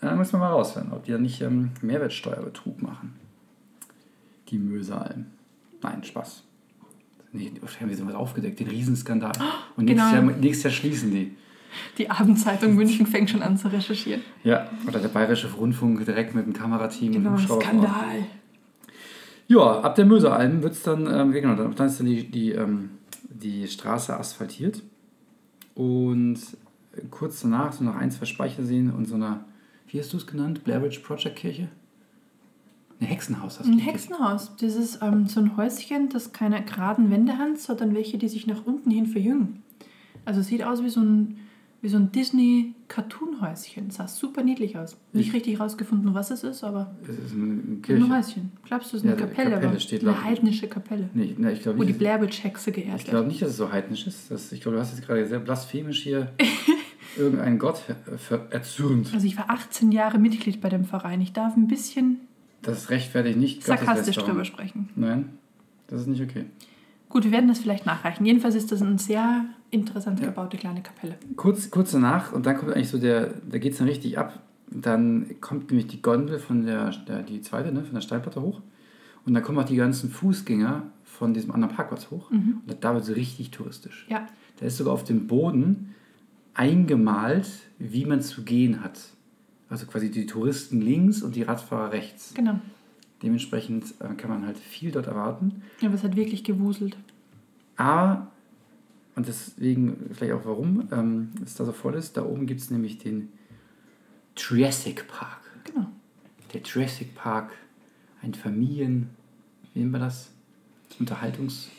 [0.01, 3.13] Da muss man mal rausfinden, ob die da nicht ähm, Mehrwertsteuerbetrug machen.
[4.49, 5.27] Die Möseralm.
[5.81, 6.43] Nein, Spaß.
[7.33, 9.31] Nee, haben wir sowas aufgedeckt, den Riesenskandal.
[9.77, 10.27] Und nächstes, Genau.
[10.31, 11.35] Jahr, nächstes Jahr schließen die.
[11.97, 14.21] Die Abendzeitung München fängt schon an zu recherchieren.
[14.43, 17.15] Ja, oder der Bayerische Rundfunk direkt mit dem Kamerateam.
[17.15, 17.37] und Genau.
[17.37, 18.25] Skandal.
[19.47, 22.51] Ja, ab der Möseralm wird es dann, ähm, genau, dann dann ist dann die, die,
[22.51, 22.89] ähm,
[23.29, 24.81] die Straße asphaltiert.
[25.75, 26.37] Und
[27.09, 29.45] kurz danach, so nach ein, zwei Speicherseen und so einer,
[29.91, 30.63] wie hast du es genannt?
[30.63, 31.69] Blair Witch Project Kirche?
[32.99, 33.79] Ein Hexenhaus hast du Ein.
[33.79, 34.51] Hexenhaus.
[34.59, 38.45] Das ist ähm, so ein Häuschen, das keine geraden Wände hat, sondern welche, die sich
[38.47, 39.63] nach unten hin verjüngen.
[40.23, 41.37] Also es sieht aus wie so ein,
[41.81, 43.89] wie so ein Disney-Cartoon-Häuschen.
[43.89, 44.97] Sah super niedlich aus.
[45.13, 48.07] Nicht Ich- richtig rausgefunden, was es ist, aber Das ist eine ein Kirche.
[48.09, 48.51] Häuschen.
[48.65, 49.55] Glaubst du, es ist Ja, eine die Kapelle?
[49.59, 53.03] Kapelle steht eine heidnische Kapelle, Nee, nee, ich glaube wo die Blair Witch-Hexe geehrt ich
[53.05, 53.09] wird.
[53.09, 54.29] glaube nicht, dass es so heidnisch ist.
[54.29, 56.31] Das, ich glaube, du hast jetzt gerade sehr blasphemisch hier
[57.21, 57.81] irgendeinen Gott
[58.49, 59.13] erzürnt.
[59.13, 61.21] Also ich war 18 Jahre Mitglied bei dem Verein.
[61.21, 62.17] Ich darf ein bisschen
[62.61, 64.89] Das rechtfertigt nicht sarkastisch drüber sprechen.
[64.95, 65.29] Nein,
[65.87, 66.45] das ist nicht okay.
[67.09, 68.25] Gut, wir werden das vielleicht nachreichen.
[68.25, 70.27] Jedenfalls ist das eine sehr interessant Ja.
[70.27, 71.15] gebaute kleine Kapelle.
[71.35, 74.39] Kurz, kurz danach, und dann kommt eigentlich so der, da geht es dann richtig ab.
[74.69, 78.61] Dann kommt nämlich die Gondel von der, der die zweite, ne, von der Steinplatte hoch.
[79.25, 82.31] Und dann kommen auch die ganzen Fußgänger von diesem anderen Parkplatz hoch.
[82.31, 84.05] Und da wird es richtig touristisch.
[84.09, 84.25] Ja,
[84.59, 85.93] Da ist sogar auf dem Boden
[86.53, 87.47] eingemalt,
[87.79, 88.99] wie man zu gehen hat.
[89.69, 92.33] Also quasi die Touristen links und die Radfahrer rechts.
[92.33, 92.59] genau.
[93.23, 95.61] Dementsprechend äh, kann man halt viel dort erwarten.
[95.83, 96.97] Aber es hat wirklich gewuselt.
[97.77, 98.31] Aber,
[99.15, 102.71] und deswegen vielleicht auch warum ähm, es da so voll ist, da oben gibt es
[102.71, 103.29] nämlich den
[104.35, 105.41] Jurassic Park.
[105.65, 105.85] Genau.
[106.51, 107.51] Der Jurassic Park,
[108.23, 109.11] ein Familien,
[109.73, 110.31] wie nennt man das?
[110.99, 111.69] Unterhaltungs...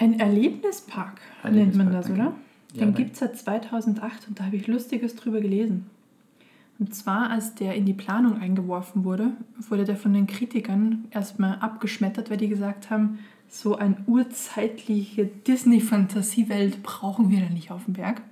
[0.00, 2.22] Ein Erlebnispark, nennt man Erlebnispark, das, danke.
[2.22, 2.34] oder?
[2.72, 3.02] Ja, Den danke.
[3.02, 5.86] gibt es seit 2008 und da habe ich Lustiges drüber gelesen.
[6.78, 9.32] Und zwar, als der in die Planung eingeworfen wurde,
[9.68, 16.82] wurde der von den Kritikern erstmal abgeschmettert, weil die gesagt haben, so eine urzeitliche Disney-Fantasiewelt
[16.82, 18.22] brauchen wir da nicht auf dem Berg.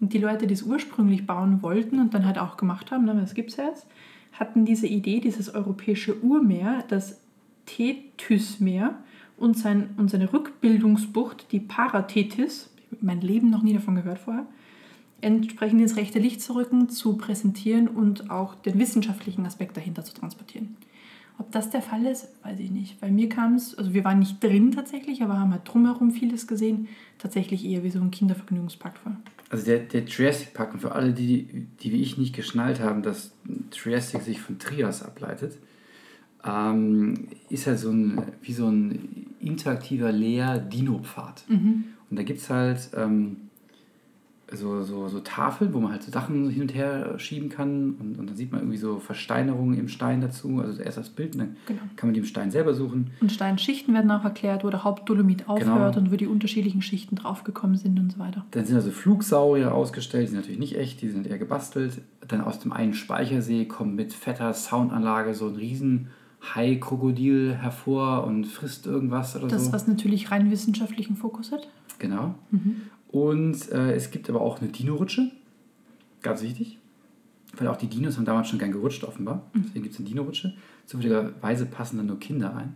[0.00, 3.34] Und die Leute, die es ursprünglich bauen wollten und dann halt auch gemacht haben, das
[3.34, 3.86] gibt es ja jetzt,
[4.32, 7.20] hatten diese Idee, dieses europäische Urmeer, das
[7.66, 8.94] Tethysmeer,
[9.40, 14.46] und, sein, und seine Rückbildungsbucht, die Parathetis, mein Leben noch nie davon gehört vorher,
[15.20, 20.14] entsprechend ins rechte Licht zu rücken, zu präsentieren und auch den wissenschaftlichen Aspekt dahinter zu
[20.14, 20.76] transportieren.
[21.38, 23.00] Ob das der Fall ist, weiß ich nicht.
[23.00, 26.46] Bei mir kam es, also wir waren nicht drin tatsächlich, aber haben halt drumherum vieles
[26.46, 29.16] gesehen, tatsächlich eher wie so ein Kindervergnügungspark war.
[29.48, 33.02] Also der, der Triassic Park, und für alle, die, die wie ich nicht geschnallt haben,
[33.02, 33.32] dass
[33.70, 35.58] Triassic sich von Trias ableitet,
[36.44, 41.44] ähm, ist halt so ein, wie so ein interaktiver Leer-Dino-Pfad.
[41.48, 41.84] Mhm.
[42.10, 43.36] Und da gibt es halt ähm,
[44.52, 48.18] so, so, so Tafeln, wo man halt so Sachen hin und her schieben kann und,
[48.18, 51.40] und dann sieht man irgendwie so Versteinerungen im Stein dazu, also erst das Bild und
[51.40, 51.80] dann genau.
[51.96, 53.10] kann man die im Stein selber suchen.
[53.20, 55.98] Und Steinschichten werden auch erklärt, wo der Hauptdolomit aufhört genau.
[55.98, 58.44] und wo die unterschiedlichen Schichten draufgekommen sind und so weiter.
[58.50, 62.02] Dann sind also Flugsaurier ausgestellt, die sind natürlich nicht echt, die sind eher gebastelt.
[62.26, 66.08] Dann aus dem einen Speichersee kommt mit fetter Soundanlage so ein riesen
[66.42, 69.70] Hai-Krokodil hervor und frisst irgendwas oder das, so.
[69.70, 71.68] Das, was natürlich rein wissenschaftlichen Fokus hat.
[71.98, 72.34] Genau.
[72.50, 72.82] Mhm.
[73.08, 75.30] Und äh, es gibt aber auch eine Dino-Rutsche.
[76.22, 76.78] Ganz wichtig.
[77.56, 79.42] Weil auch die Dinos haben damals schon gern gerutscht, offenbar.
[79.52, 79.64] Mhm.
[79.66, 80.54] Deswegen gibt es eine Dino-Rutsche.
[80.86, 82.74] Zufälligerweise passen dann nur Kinder rein.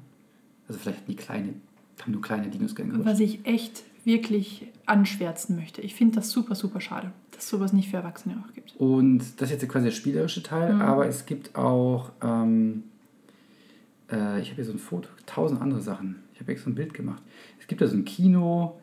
[0.69, 1.55] Also vielleicht hatten die kleine,
[2.03, 3.07] haben nur kleine Dinos gern gerutscht.
[3.07, 5.81] Was ich echt wirklich anschwärzen möchte.
[5.81, 8.75] Ich finde das super, super schade, dass sowas nicht für Erwachsene auch gibt.
[8.77, 10.83] Und das ist jetzt quasi der spielerische Teil, mhm.
[10.83, 12.85] aber es gibt auch, ähm,
[14.15, 16.17] äh, ich habe hier so ein Foto, tausend andere Sachen.
[16.35, 17.23] Ich habe extra ein Bild gemacht.
[17.61, 18.81] Es gibt da so ein Kino,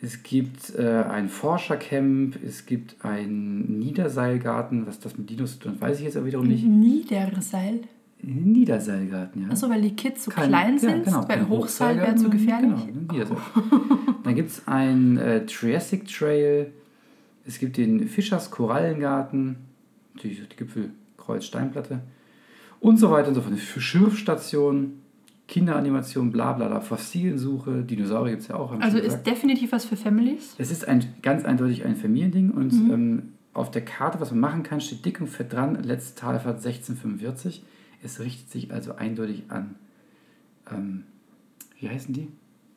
[0.00, 4.86] es gibt äh, ein Forschercamp, es gibt einen Niederseilgarten.
[4.86, 6.64] Was das mit Dinos zu tun weiß ich jetzt aber wiederum nicht.
[6.64, 7.80] Niederseil?
[8.22, 9.48] Niederseilgarten, ja.
[9.50, 12.86] Achso, weil die Kids so Kein, klein sind, ja, genau, weil Hochseil wäre zu gefährlich.
[12.86, 13.36] Genau, Niederseil.
[14.24, 16.72] Dann gibt es einen äh, Triassic Trail,
[17.46, 19.56] es gibt den Fischers Korallengarten,
[20.14, 22.00] natürlich die Gipfelkreuz Steinplatte
[22.80, 23.58] und so weiter und so fort.
[23.58, 25.02] Schürfstation,
[25.48, 28.78] Kinderanimation, bla bla bla, Fossilensuche, Dinosaurier gibt es ja auch.
[28.80, 30.54] Also ist definitiv was für Families?
[30.58, 32.90] Es ist ein, ganz eindeutig ein Familiending und mhm.
[32.92, 33.22] ähm,
[33.54, 37.62] auf der Karte, was man machen kann, steht dick und fett dran, letzte Talfahrt 1645.
[38.02, 39.76] Es richtet sich also eindeutig an,
[40.70, 41.04] ähm,
[41.78, 42.28] wie heißen die?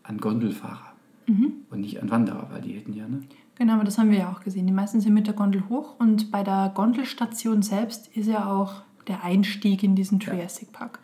[0.04, 0.94] An Gondelfahrer
[1.28, 1.54] mhm.
[1.70, 3.22] und nicht an Wanderer, weil die hätten ja, ne?
[3.56, 4.68] Genau, aber das haben wir ja auch gesehen.
[4.68, 8.84] Die meisten sind mit der Gondel hoch und bei der Gondelstation selbst ist ja auch
[9.10, 11.00] der Einstieg in diesen Triassic Park.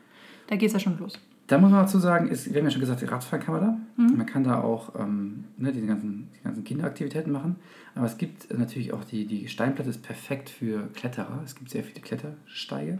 [0.47, 1.19] Da geht es ja schon los.
[1.47, 4.03] Da muss man dazu sagen, ist, wir haben ja schon gesagt, Radfahren kann man da.
[4.03, 4.17] Mhm.
[4.17, 7.57] Man kann da auch ähm, ne, diese ganzen, die ganzen Kinderaktivitäten machen.
[7.93, 11.41] Aber es gibt natürlich auch die, die Steinplatte ist perfekt für Kletterer.
[11.45, 12.99] Es gibt sehr viele Klettersteige.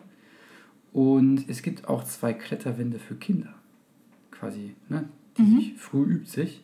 [0.94, 3.54] Und es gibt auch zwei Kletterwände für Kinder.
[4.32, 5.06] Quasi, ne?
[5.38, 5.60] Die mhm.
[5.60, 6.64] sich früh übt sich.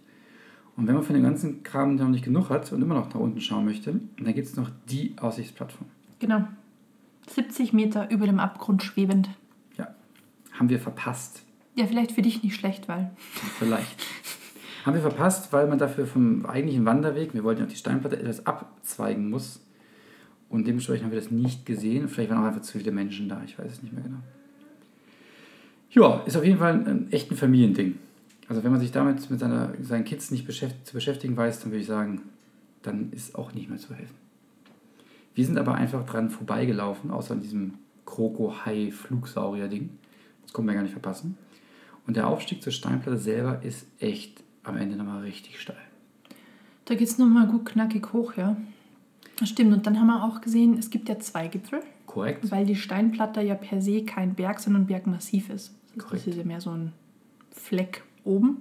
[0.77, 3.19] Und wenn man von dem ganzen Kram noch nicht genug hat und immer noch nach
[3.19, 5.87] unten schauen möchte, dann gibt es noch die Aussichtsplattform.
[6.19, 6.47] Genau.
[7.35, 9.29] 70 Meter über dem Abgrund schwebend.
[9.77, 9.93] Ja.
[10.53, 11.43] Haben wir verpasst.
[11.75, 13.11] Ja, vielleicht für dich nicht schlecht, weil.
[13.59, 14.05] Vielleicht.
[14.85, 18.19] Haben wir verpasst, weil man dafür vom eigentlichen Wanderweg, wir wollten ja auf die Steinplatte,
[18.19, 19.61] etwas abzweigen muss.
[20.49, 22.09] Und dementsprechend haben wir das nicht gesehen.
[22.09, 24.19] Vielleicht waren auch einfach zu viele Menschen da, ich weiß es nicht mehr genau.
[25.91, 27.97] Ja, ist auf jeden Fall ein echt ein Familiending.
[28.47, 31.71] Also wenn man sich damit mit seiner, seinen Kids nicht beschäft, zu beschäftigen weiß, dann
[31.71, 32.21] würde ich sagen,
[32.81, 34.20] dann ist auch nicht mehr zu helfen.
[35.33, 39.89] Wir sind aber einfach dran vorbeigelaufen, außer an diesem Kroko-Hai-Flugsaurier-Ding.
[40.43, 41.37] Das konnten wir gar nicht verpassen.
[42.05, 45.77] Und der Aufstieg zur Steinplatte selber ist echt am Ende nochmal richtig steil.
[46.85, 48.57] Da geht es nochmal gut knackig hoch, ja.
[49.39, 49.73] Das stimmt.
[49.73, 51.81] Und dann haben wir auch gesehen, es gibt ja zwei Gipfel.
[52.05, 52.51] Korrekt.
[52.51, 55.73] Weil die Steinplatte ja per se kein Berg, sondern Bergmassiv ist.
[55.97, 56.27] Korrekt.
[56.27, 56.91] Das ist ja mehr so ein
[57.51, 58.57] Fleck oben.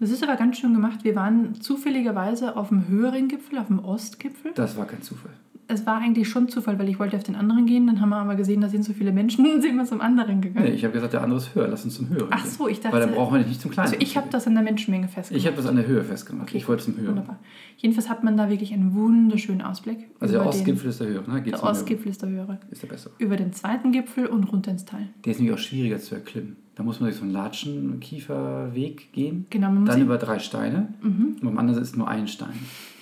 [0.00, 1.04] Das ist aber ganz schön gemacht.
[1.04, 4.52] Wir waren zufälligerweise auf dem höheren Gipfel, auf dem Ostgipfel.
[4.54, 5.32] Das war kein Zufall
[5.68, 7.86] es war eigentlich schon Zufall, weil ich wollte auf den anderen gehen.
[7.86, 10.40] Dann haben wir aber gesehen, da sind so viele Menschen, dann sind wir zum anderen
[10.40, 10.66] gegangen.
[10.66, 12.80] Nee, ich habe gesagt, der andere ist höher, lass uns zum höheren Ach so, ich
[12.80, 12.96] dachte...
[12.96, 13.88] Weil dann brauchen wir nicht zum kleinen.
[13.88, 15.40] Also ich habe das an der Menschenmenge festgemacht.
[15.40, 16.48] Ich habe das an der Höhe festgemacht.
[16.48, 16.56] Okay.
[16.56, 17.16] Ich wollte zum höheren.
[17.16, 17.38] Wunderbar.
[17.76, 20.08] Jedenfalls hat man da wirklich einen wunderschönen Ausblick.
[20.20, 21.42] Also der Ostgipfel ist der höhere, ne?
[21.42, 22.58] Geht's der Ostgipfel ist der höhere.
[22.70, 23.12] Ist der bessere.
[23.18, 25.06] Über den zweiten Gipfel und runter ins Tal.
[25.24, 26.56] Der ist nämlich auch schwieriger zu erklimmen.
[26.74, 29.46] Da muss man durch so einen Latschen-Kieferweg gehen.
[29.50, 29.70] Genau.
[29.70, 30.94] Man dann über drei Steine.
[31.02, 31.36] Mhm.
[31.40, 32.54] Und beim anderen ist nur ein Stein.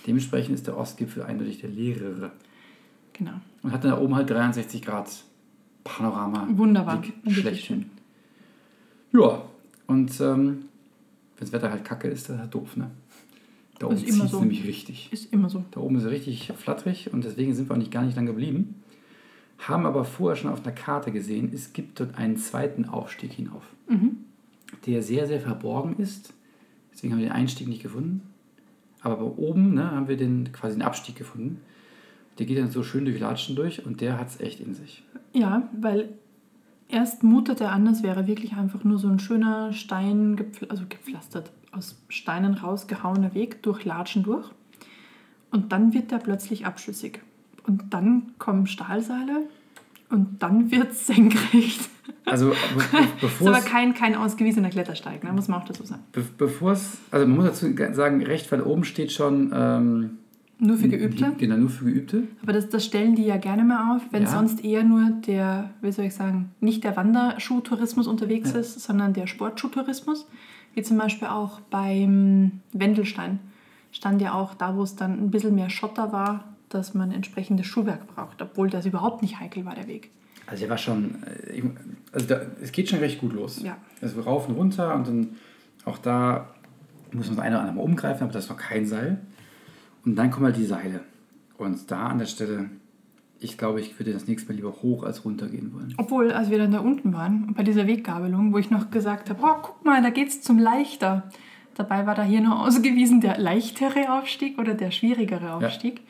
[0.06, 2.32] Dementsprechend ist der Ostgipfel eindeutig der leerere.
[3.16, 3.32] Genau.
[3.62, 5.10] Und hat dann da oben halt 63 Grad
[5.84, 6.46] Panorama.
[6.50, 7.02] Wunderbar.
[7.28, 7.90] Schlechthin.
[9.12, 9.42] Ja,
[9.86, 12.90] und ähm, wenn das Wetter halt kacke ist, dann ist das doof, ne?
[13.78, 14.40] Da oben zieht es so.
[14.40, 15.12] nämlich richtig.
[15.12, 15.64] Ist immer so.
[15.70, 18.26] Da oben ist es richtig flatterig und deswegen sind wir auch nicht gar nicht lang
[18.26, 18.82] geblieben.
[19.58, 23.64] Haben aber vorher schon auf einer Karte gesehen, es gibt dort einen zweiten Aufstieg hinauf,
[23.88, 24.18] mhm.
[24.86, 26.32] der sehr, sehr verborgen ist.
[26.92, 28.22] Deswegen haben wir den Einstieg nicht gefunden.
[29.02, 31.60] Aber oben ne, haben wir den, quasi den Abstieg gefunden.
[32.38, 35.02] Der geht dann so schön durch Latschen durch und der hat es echt in sich.
[35.32, 36.10] Ja, weil
[36.88, 42.00] Erst mutete an, es wäre wirklich einfach nur so ein schöner Stein, also gepflastert, aus
[42.08, 44.48] Steinen rausgehauener Weg durch Latschen durch.
[45.50, 47.20] Und dann wird der plötzlich abschüssig.
[47.66, 49.48] Und dann kommen Stahlseile
[50.10, 51.90] und dann wird es senkrecht.
[52.24, 52.54] Also be
[53.20, 55.32] bevor ist aber kein, kein ausgewiesener Klettersteig, ne?
[55.32, 56.04] muss man auch dazu sagen.
[56.12, 59.50] Be bevor es, also man muss dazu sagen, recht weit oben steht schon...
[59.52, 60.18] Ähm,
[60.58, 61.34] nur für Geübte?
[61.36, 62.24] Genau, nur für Geübte.
[62.42, 64.28] Aber das, das stellen die ja gerne mal auf, wenn ja.
[64.28, 68.60] sonst eher nur der, wie soll ich sagen, nicht der Wanderschuhtourismus unterwegs ja.
[68.60, 70.26] ist, sondern der Sportschuhtourismus.
[70.74, 73.38] Wie zum Beispiel auch beim Wendelstein
[73.92, 77.66] stand ja auch da, wo es dann ein bisschen mehr Schotter war, dass man entsprechendes
[77.66, 80.10] Schuhwerk braucht, obwohl das überhaupt nicht heikel war, der Weg.
[80.46, 81.62] Also der war schon, äh,
[82.12, 83.62] also da, es geht schon recht gut los.
[83.62, 83.76] Ja.
[84.00, 85.28] Also rauf und runter und dann
[85.84, 86.48] auch da
[87.12, 89.20] muss man das eine oder andere mal umgreifen, aber das ist noch kein Seil.
[90.06, 91.00] Und dann kommen halt die Seile.
[91.58, 92.70] Und da an der Stelle,
[93.40, 95.94] ich glaube, ich würde das nächste Mal lieber hoch als runter gehen wollen.
[95.98, 99.40] Obwohl, als wir dann da unten waren, bei dieser Weggabelung, wo ich noch gesagt habe,
[99.42, 101.30] oh, guck mal, da geht es zum Leichter.
[101.74, 105.98] Dabei war da hier nur ausgewiesen der leichtere Aufstieg oder der schwierigere Aufstieg.
[105.98, 106.04] Ja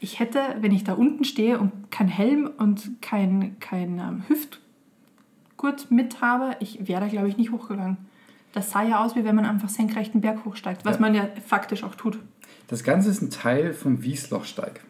[0.00, 5.90] ich hätte, wenn ich da unten stehe und kein Helm und kein, kein ähm, Hüftgurt
[5.90, 7.98] mit habe, ich wäre da, glaube ich, nicht hochgegangen.
[8.52, 11.00] Das sah ja aus, wie wenn man einfach senkrechten Berg hochsteigt, was ja.
[11.02, 12.18] man ja faktisch auch tut.
[12.70, 14.80] Das Ganze ist ein Teil vom Wieslochsteig.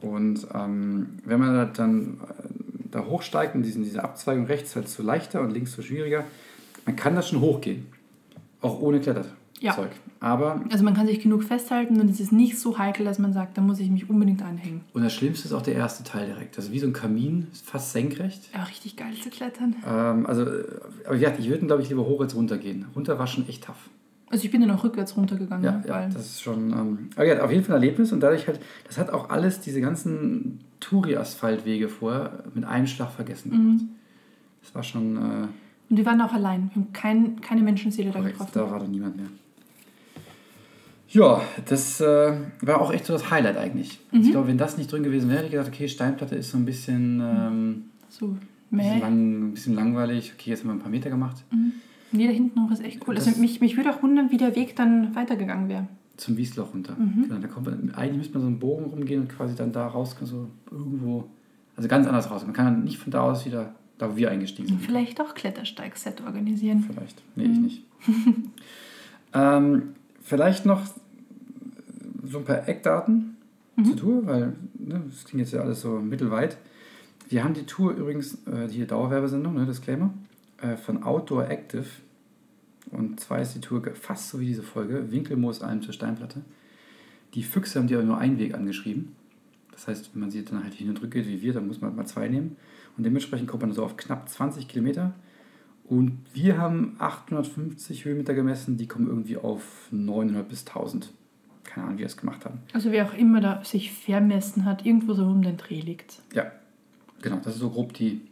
[0.00, 5.02] Und ähm, wenn man dann äh, da hochsteigt und diesen, diese Abzweigung rechts halt so
[5.02, 6.24] leichter und links so schwieriger,
[6.84, 7.86] man kann das schon hochgehen.
[8.60, 9.26] Auch ohne Kletter
[9.60, 9.88] ja.
[10.20, 13.32] Aber also man kann sich genug festhalten und es ist nicht so heikel, dass man
[13.32, 14.80] sagt, da muss ich mich unbedingt anhängen.
[14.92, 16.56] Und das Schlimmste ist auch der erste Teil direkt.
[16.56, 18.48] Also wie so ein Kamin, fast senkrecht.
[18.54, 19.76] Ja, richtig geil zu klettern.
[19.86, 20.46] Ähm, also,
[21.04, 22.86] aber ja, ich würde, glaube ich, lieber hoch als runter gehen.
[22.94, 23.90] Runter war schon echt tough.
[24.28, 25.64] Also ich bin dann auch rückwärts runtergegangen.
[25.64, 26.72] Ja, ja das ist schon...
[26.72, 29.60] Ähm, aber ja, auf jeden Fall ein Erlebnis und dadurch halt, das hat auch alles,
[29.60, 33.82] diese ganzen Touri-Asphaltwege vorher mit einem Schlag vergessen gemacht.
[33.82, 33.88] Mhm.
[34.62, 35.16] Das war schon...
[35.16, 35.48] Äh,
[35.88, 36.70] und wir waren auch allein.
[36.74, 38.50] Wir haben kein, keine Menschenseele da getroffen.
[38.52, 39.28] Da war dann niemand mehr.
[41.08, 44.00] Ja, das äh, war auch echt so das Highlight eigentlich.
[44.10, 44.22] Mhm.
[44.22, 46.58] Ich glaube, wenn das nicht drin gewesen wäre, hätte ich gedacht, okay, Steinplatte ist so
[46.58, 48.36] ein bisschen, ähm, so,
[48.70, 50.32] bisschen, lang, ein bisschen langweilig.
[50.34, 51.44] Okay, jetzt haben wir ein paar Meter gemacht.
[51.52, 51.74] Mhm.
[52.16, 53.14] Nee, da hinten auch ist echt cool.
[53.14, 55.86] Das also mich, mich würde auch wundern, wie der Weg dann weitergegangen wäre.
[56.16, 56.96] Zum Wiesloch runter.
[56.98, 57.24] Mhm.
[57.28, 59.86] Genau, da kommt man, eigentlich müsste man so einen Bogen rumgehen und quasi dann da
[59.86, 61.24] raus, so irgendwo,
[61.76, 62.44] also ganz anders raus.
[62.44, 64.80] Man kann dann nicht von da aus wieder, da wo wir eingestiegen sind.
[64.80, 66.80] Vielleicht auch Klettersteig-Set organisieren.
[66.88, 67.22] Vielleicht.
[67.34, 67.62] Nee, ich mhm.
[67.62, 67.82] nicht.
[69.34, 70.82] ähm, vielleicht noch
[72.24, 73.36] so ein paar Eckdaten
[73.76, 73.84] mhm.
[73.84, 76.56] zur Tour, weil ne, das klingt jetzt ja alles so mittelweit.
[77.28, 80.14] Wir haben die Tour übrigens, äh, hier Dauerwerbesendung, ne, Disclaimer,
[80.62, 81.86] äh, von Outdoor Active.
[82.90, 86.42] Und zwar ist die Tour fast so wie diese Folge, Winkelmoosalm zur Steinplatte.
[87.34, 89.14] Die Füchse haben die aber nur einen Weg angeschrieben.
[89.72, 91.80] Das heißt, wenn man sie dann halt hin und rück geht wie wir, dann muss
[91.80, 92.56] man mal zwei nehmen.
[92.96, 95.12] Und dementsprechend kommt man so auf knapp 20 Kilometer.
[95.84, 101.12] Und wir haben 850 Höhenmeter gemessen, die kommen irgendwie auf 900 bis 1000
[101.76, 102.60] keine Ahnung, wie wir es gemacht haben.
[102.72, 106.22] Also wer auch immer da sich vermessen hat, irgendwo so um den Dreh liegt.
[106.32, 106.50] Ja,
[107.20, 108.22] genau, das ist so grob die.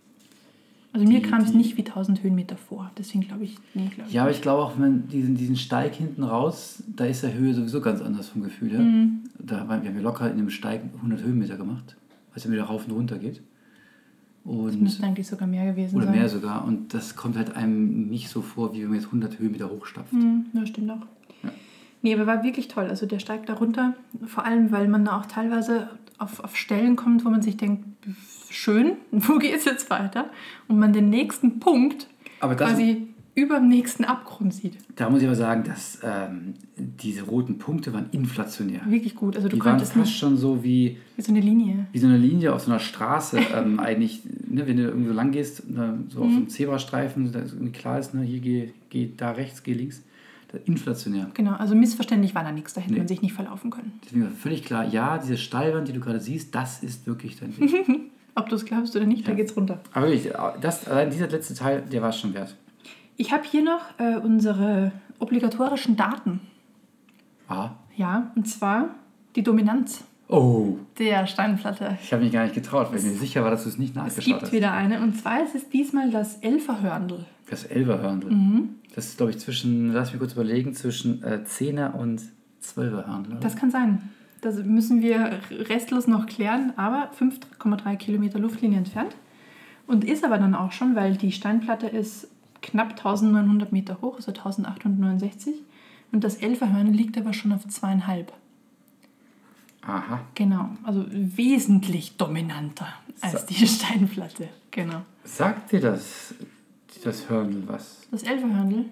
[0.94, 4.22] Also mir kam es nicht wie 1000 Höhenmeter vor, deswegen glaube ich, nee, glaube Ja,
[4.22, 7.80] aber ich glaube auch, wenn diesen, diesen Steig hinten raus, da ist der Höhe sowieso
[7.80, 8.78] ganz anders vom Gefühl her.
[8.78, 9.24] Mhm.
[9.40, 11.96] Da, wir haben ja locker in dem Steig 100 Höhenmeter gemacht,
[12.36, 13.42] es ja wieder rauf und runter geht.
[14.44, 16.14] Und das müsste eigentlich sogar mehr gewesen oder sein.
[16.14, 16.64] Oder mehr sogar.
[16.64, 20.12] Und das kommt halt einem nicht so vor, wie wenn man jetzt 100 Höhenmeter hochstapft.
[20.12, 21.06] Mhm, ja, stimmt auch.
[22.02, 22.84] Nee, aber war wirklich toll.
[22.84, 23.94] Also der steigt da runter,
[24.26, 27.84] vor allem, weil man da auch teilweise auf, auf Stellen kommt, wo man sich denkt,
[28.54, 30.30] schön, wo geht es jetzt weiter?
[30.68, 32.08] Und man den nächsten Punkt
[32.40, 34.76] quasi über dem nächsten Abgrund sieht.
[34.94, 38.82] Da muss ich aber sagen, dass ähm, diese roten Punkte waren inflationär.
[38.86, 39.34] Wirklich gut.
[39.34, 41.86] Also du Die konntest waren fast nicht schon so wie, wie so eine Linie.
[41.90, 45.32] Wie so eine Linie auf so einer Straße ähm, eigentlich, ne, wenn du irgendwo lang
[45.32, 46.26] gehst, ne, so mhm.
[46.26, 50.02] auf so einem Zebrastreifen, da klar ist, ne, hier geh, geh da rechts, geh links
[50.66, 51.28] inflationär.
[51.34, 52.98] Genau, also missverständlich war da nichts, da hätte nee.
[52.98, 53.92] man sich nicht verlaufen können.
[54.04, 57.58] Deswegen war völlig klar, ja, diese Steilwand, die du gerade siehst, das ist wirklich dein
[57.58, 58.12] Weg.
[58.34, 59.28] Ob du es glaubst oder nicht, ja.
[59.28, 59.80] da geht's runter.
[59.92, 62.56] Aber wirklich, das, allein dieser letzte Teil, der war es schon wert.
[63.16, 66.40] Ich habe hier noch äh, unsere obligatorischen Daten.
[67.48, 67.70] Ah.
[67.96, 68.88] Ja, und zwar
[69.36, 70.04] die Dominanz.
[70.28, 70.78] Oh.
[70.98, 71.98] Der Steinplatte.
[72.02, 73.94] Ich habe mich gar nicht getraut, weil ich mir sicher war, dass du es nicht
[73.94, 74.42] nachgeschaut hast.
[74.42, 77.24] Es gibt wieder eine, und zwar ist es diesmal das Elferhörndl.
[77.50, 78.30] Das Elferhörndl.
[78.30, 78.68] Mhm.
[78.94, 82.22] Das ist, glaube ich, zwischen, lass mich kurz überlegen, zwischen äh, 10er und
[82.62, 83.36] 12er Hörndl.
[83.40, 84.10] Das kann sein.
[84.44, 89.16] Das müssen wir restlos noch klären, aber 5,3 Kilometer Luftlinie entfernt.
[89.86, 92.28] Und ist aber dann auch schon, weil die Steinplatte ist
[92.60, 95.54] knapp 1900 Meter hoch, also 1869.
[96.12, 98.34] Und das Elferhörnl liegt aber schon auf zweieinhalb.
[99.80, 100.20] Aha.
[100.34, 102.88] Genau, also wesentlich dominanter
[103.22, 103.46] als So.
[103.48, 104.50] die Steinplatte.
[104.70, 105.00] Genau.
[105.24, 106.34] Sagt dir das,
[107.02, 108.06] das Hörndl was?
[108.10, 108.84] Das Elferhörndl.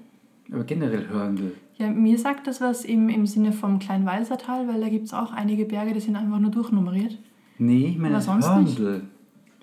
[0.52, 1.52] Aber generell Hörndl.
[1.76, 5.32] Ja, mir sagt das was im, im Sinne vom Kleinwalsertal, weil da gibt es auch
[5.32, 7.18] einige Berge, die sind einfach nur durchnummeriert.
[7.58, 8.28] Nee, ich meine nicht?
[8.28, 9.02] Hörndl.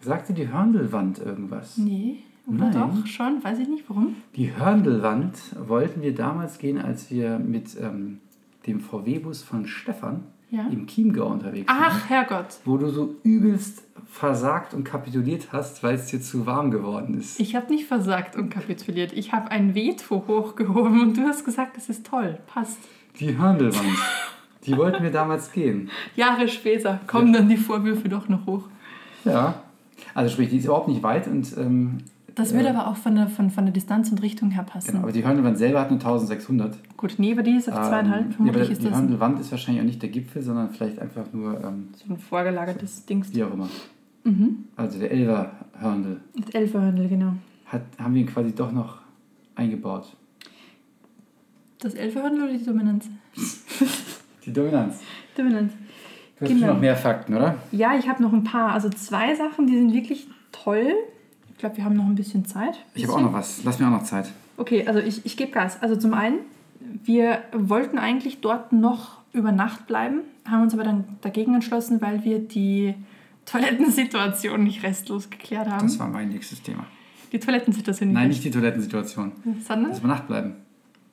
[0.01, 1.77] Sagt dir die Hörndlwand irgendwas?
[1.77, 2.73] Nee, oder Nein.
[2.73, 3.05] doch?
[3.05, 3.43] Schon?
[3.43, 4.15] Weiß ich nicht, warum.
[4.35, 8.19] Die Hörndlwand wollten wir damals gehen, als wir mit ähm,
[8.65, 10.67] dem VW-Bus von Stefan Ja.
[10.71, 11.77] im Chiemgau unterwegs waren.
[11.79, 12.57] Ach, Herrgott.
[12.65, 17.39] Wo du so übelst versagt und kapituliert hast, weil es dir zu warm geworden ist.
[17.39, 19.13] Ich habe nicht versagt und kapituliert.
[19.13, 22.39] Ich habe ein Veto hochgehoben und du hast gesagt, es ist toll.
[22.47, 22.79] Passt.
[23.19, 23.97] Die Hörndlwand.
[24.65, 25.89] die wollten wir damals gehen.
[26.15, 28.63] Jahre später kommen dann die Vorwürfe doch noch hoch.
[29.25, 29.61] Ja.
[30.15, 31.97] Also sprich, die ist überhaupt nicht weit und ähm,
[32.39, 34.91] Das würde aber auch von der, von, von der Distanz und Richtung her passen.
[34.91, 36.77] genau, aber die Hörndlwand selber hat nur 1600.
[36.97, 38.25] Gut, nee, aber die ist auf zweieinhalb.
[38.25, 40.99] Ähm, ja, aber Vermutlich ist die das ist wahrscheinlich auch nicht der Gipfel, sondern vielleicht
[40.99, 43.33] einfach nur, ähm, so ein vorgelagertes Dings.
[43.33, 43.69] wie auch immer.
[44.23, 44.65] Mhm.
[44.75, 47.33] Also der Elver Hörndl Das Elferhörndl, genau.
[47.65, 48.99] hat, haben wir ihn quasi doch noch
[49.55, 50.15] eingebaut.
[51.79, 53.09] Das Elferhörndl oder die Dominanz?
[54.45, 54.99] Die Dominanz.
[55.35, 55.73] Dominanz.
[56.37, 56.67] Du hast Genau.
[56.73, 57.55] noch mehr Fakten, oder?
[57.71, 58.71] Ja, ich habe noch ein paar.
[58.71, 60.93] Also zwei Sachen, die sind wirklich toll.
[61.59, 62.79] Ich glaube, wir haben noch ein bisschen Zeit.
[62.93, 63.65] Ich habe auch noch was.
[63.65, 64.31] Lass mir auch noch Zeit.
[64.55, 65.81] Okay, also ich, ich gebe Gas.
[65.83, 66.37] Also zum einen,
[67.03, 72.23] wir wollten eigentlich dort noch über Nacht bleiben, haben uns aber dann dagegen entschlossen, weil
[72.23, 72.95] wir die
[73.45, 75.85] Toilettensituation nicht restlos geklärt haben.
[75.85, 76.85] Das war mein nächstes Thema.
[77.33, 79.33] die Toilettensituation Nein, nicht die Toilettensituation.
[79.67, 80.55] sondern Dass wir Nacht bleiben.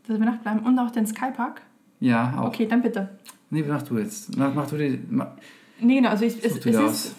[0.06, 1.60] dass wir Nacht bleiben und auch den Skypark.
[1.98, 2.46] Ja, auch.
[2.48, 3.18] Okay, dann bitte.
[3.50, 4.36] Nee, mach du jetzt.
[4.36, 5.00] Mach, mach du die.
[5.10, 5.36] Ma,
[5.80, 7.14] Nee, genau, also ich, es, es ist aus.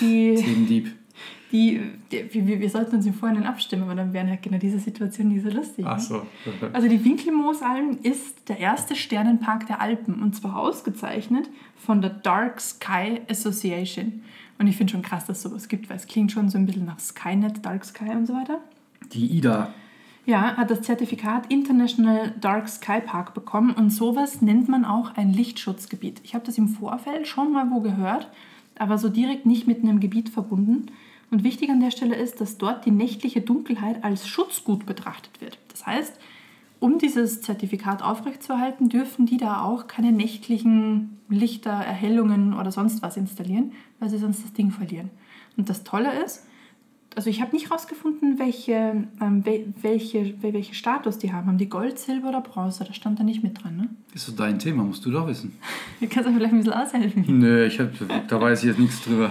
[0.00, 0.92] die, Themendieb.
[1.52, 1.80] Die,
[2.12, 5.32] die wir, wir sollten uns im Vorhinein abstimmen, aber dann wären halt genau diese Situationen
[5.32, 5.84] nicht so lustig.
[5.86, 6.02] Ach ne?
[6.02, 6.26] so.
[6.72, 12.60] Also die Winkelmoosalm ist der erste Sternenpark der Alpen und zwar ausgezeichnet von der Dark
[12.60, 14.22] Sky Association.
[14.58, 16.66] Und ich finde schon krass, dass es sowas gibt, weil es klingt schon so ein
[16.66, 18.60] bisschen nach Skynet, Dark Sky und so weiter.
[19.12, 19.72] Die Ida.
[20.26, 25.32] Ja, hat das Zertifikat International Dark Sky Park bekommen und sowas nennt man auch ein
[25.32, 26.20] Lichtschutzgebiet.
[26.22, 28.28] Ich habe das im Vorfeld schon mal wo gehört,
[28.78, 30.90] aber so direkt nicht mit einem Gebiet verbunden.
[31.30, 35.58] Und wichtig an der Stelle ist, dass dort die nächtliche Dunkelheit als Schutzgut betrachtet wird.
[35.68, 36.14] Das heißt,
[36.80, 43.16] um dieses Zertifikat aufrechtzuerhalten, dürfen die da auch keine nächtlichen Lichter, Erhellungen oder sonst was
[43.16, 45.10] installieren, weil sie sonst das Ding verlieren.
[45.56, 46.46] Und das Tolle ist,
[47.16, 48.72] also ich habe nicht rausgefunden, welche,
[49.20, 51.48] ähm, wel- welche, wel- welche Status die haben.
[51.48, 52.84] Haben die Gold, Silber oder Bronze?
[52.84, 53.88] Das stand da nicht mit dran, ne?
[54.14, 55.58] Ist so dein Thema, musst du doch wissen.
[56.00, 57.24] Du kannst mir vielleicht ein bisschen aushelfen.
[57.38, 57.90] Nö, ich hab,
[58.28, 59.30] da weiß ich jetzt nichts drüber.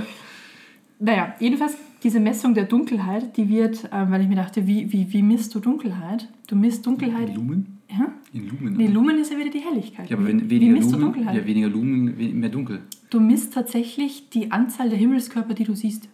[1.00, 5.12] Naja, jedenfalls diese Messung der Dunkelheit, die wird, ähm, weil ich mir dachte, wie, wie,
[5.12, 6.30] wie misst du Dunkelheit?
[6.48, 7.30] Du misst Dunkelheit.
[7.30, 7.78] In Lumen?
[7.90, 8.12] Ja?
[8.34, 8.78] In Lumen.
[8.78, 8.94] Nee, oder?
[8.94, 10.10] Lumen ist ja wieder die Helligkeit.
[10.10, 11.36] ja, aber wenn, wie weniger misst du Lumen, Dunkelheit?
[11.36, 12.82] ja, weniger Lumen, mehr dunkel.
[13.10, 16.08] Du misst tatsächlich die Anzahl der Himmelskörper, die du siehst.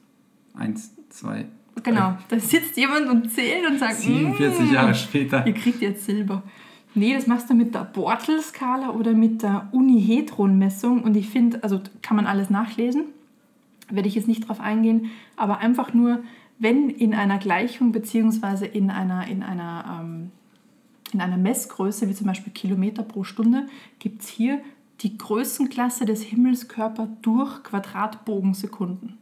[0.54, 1.46] Eins, zwei,
[1.82, 5.46] Genau, da sitzt jemand und zählt und sagt, 47 "Mm, Jahre später.
[5.48, 6.44] Ihr kriegt jetzt Silber.
[6.94, 11.02] Nee, das machst du mit der Bortle-Skala oder mit der Unihedron-Messung.
[11.04, 13.06] Und ich finde, also kann man alles nachlesen,
[13.96, 16.24] werde ich jetzt nicht drauf eingehen, aber einfach nur,
[16.60, 20.32] wenn in einer Gleichung beziehungsweise in einer, in einer, ähm,
[21.14, 23.68] in einer Messgröße, wie zum Beispiel Kilometer pro Stunde,
[24.00, 24.60] gibt es hier
[25.02, 29.18] die Größenklasse des Himmelskörpers durch Quadratbogensekunden.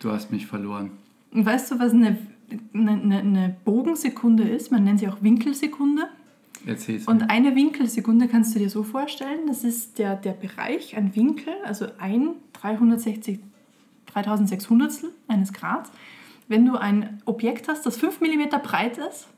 [0.00, 0.90] Du hast mich verloren.
[1.32, 2.16] Und weißt du, was eine,
[2.72, 4.70] eine, eine- Bogensekunde ist?
[4.72, 6.08] Man nennt sie auch Winkelsekunde.
[6.66, 7.30] Erzähl's Und mir.
[7.30, 11.86] eine Winkelsekunde kannst du dir so vorstellen, das ist der, der Bereich, ein Winkel, also
[11.98, 13.38] ein 360,
[14.12, 15.90] 3600 eines Grads.
[16.48, 19.28] Wenn du ein Objekt hast, das 5 mm breit ist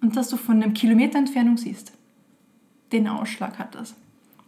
[0.00, 1.92] und das du von einem Kilometer Entfernung siehst,
[2.92, 3.94] den Ausschlag hat das.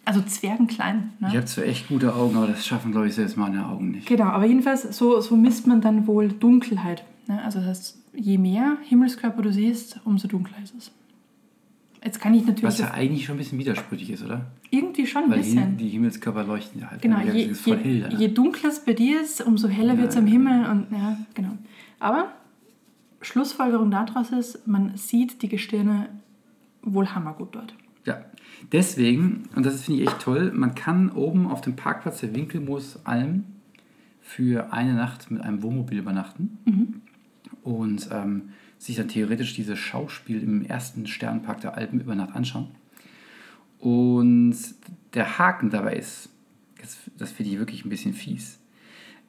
[0.05, 1.13] Also zwergenklein.
[1.21, 1.29] Ne?
[1.29, 4.07] Ich habe zwar echt gute Augen, aber das schaffen, glaube ich, selbst meine Augen nicht.
[4.07, 7.05] Genau, aber jedenfalls, so, so misst man dann wohl Dunkelheit.
[7.29, 7.41] Ne?
[7.43, 10.91] Also das heißt, je mehr Himmelskörper du siehst, umso dunkler ist es.
[12.05, 14.47] Jetzt kann ich natürlich Was ja eigentlich schon ein bisschen widersprüchlich ist, oder?
[14.71, 15.77] irgendwie schon ein Weil bisschen.
[15.77, 17.03] die, die Himmelskörper leuchten ja halt.
[17.03, 18.15] Genau, je, je, hell.
[18.19, 20.33] je dunkler es bei dir ist, umso heller Ja, wird es am ja.
[20.33, 20.67] Himmel.
[20.71, 21.59] Und, ja, genau.
[22.01, 22.33] Aber
[23.21, 26.09] Schlussfolgerung daraus ist, man sieht die Gestirne
[26.83, 27.75] wohl hammergut dort.
[28.07, 28.25] Ja,
[28.73, 33.45] deswegen, und das finde ich echt toll, man kann oben auf dem Parkplatz der Winkelmoosalm
[34.23, 37.03] für eine Nacht mit einem Wohnmobil übernachten
[37.63, 38.49] und ähm,
[38.85, 42.69] sich dann theoretisch dieses Schauspiel im ersten Sternpark der Alpen über Nacht anschauen.
[43.79, 44.57] Und
[45.15, 46.29] der Haken dabei ist,
[47.17, 48.59] das, finde ich wirklich ein bisschen fies.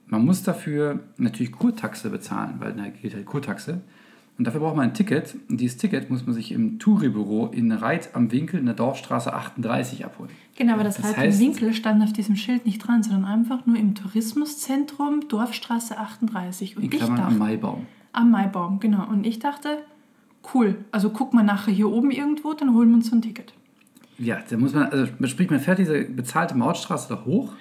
[0.07, 3.81] Man muss dafür natürlich Kurtaxe bezahlen, weil da gilt halt Kurtaxe.
[4.37, 5.35] Und dafür braucht man ein Ticket.
[5.47, 9.31] Und dieses Ticket muss man sich im Touri-Büro in Reit am Winkel in der Dorfstraße
[9.33, 10.31] 38 abholen.
[10.55, 13.25] Genau, aber das, Das Reit heißt- im Winkel stand auf diesem Schild nicht dran, sondern
[13.25, 16.75] einfach nur im Tourismuszentrum Dorfstraße 38.
[16.77, 17.85] Und In ich Klammern am dachte, Maibaum.
[18.13, 19.07] Am Maibaum, genau.
[19.09, 19.79] Und ich dachte,
[20.53, 23.53] cool, also guck mal nachher hier oben irgendwo, dann holen wir uns so ein Ticket.
[24.17, 27.53] Ja, da muss man, also sprich, man fährt diese bezahlte Mautstraße da hoch,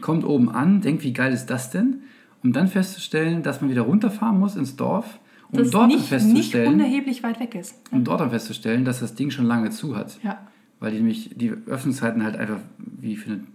[0.00, 2.00] kommt oben an, denkt, wie geil ist das denn?
[2.42, 5.20] Um dann festzustellen, dass man wieder runterfahren muss ins Dorf,
[5.52, 7.76] um Das dort nicht, nicht festzustellen, unerheblich weit weg ist.
[7.92, 10.18] um dort dann festzustellen, dass das Ding schon lange zu hat.
[10.24, 10.38] Ja,
[10.80, 13.46] Weil die nämlich die Öffnungszeiten halt einfach wie für ein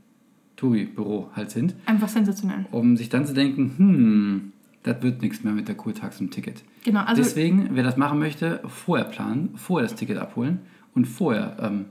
[0.56, 2.66] Touri-Büro halt sind, einfach sensationell.
[2.72, 4.52] um sich dann zu denken, hm,
[4.88, 6.64] das wird nichts mehr mit der Kurtax und Ticket.
[6.84, 10.60] Genau, also Deswegen, wer das machen möchte, vorher planen, vorher das Ticket abholen
[10.96, 11.86] und vorher ähm,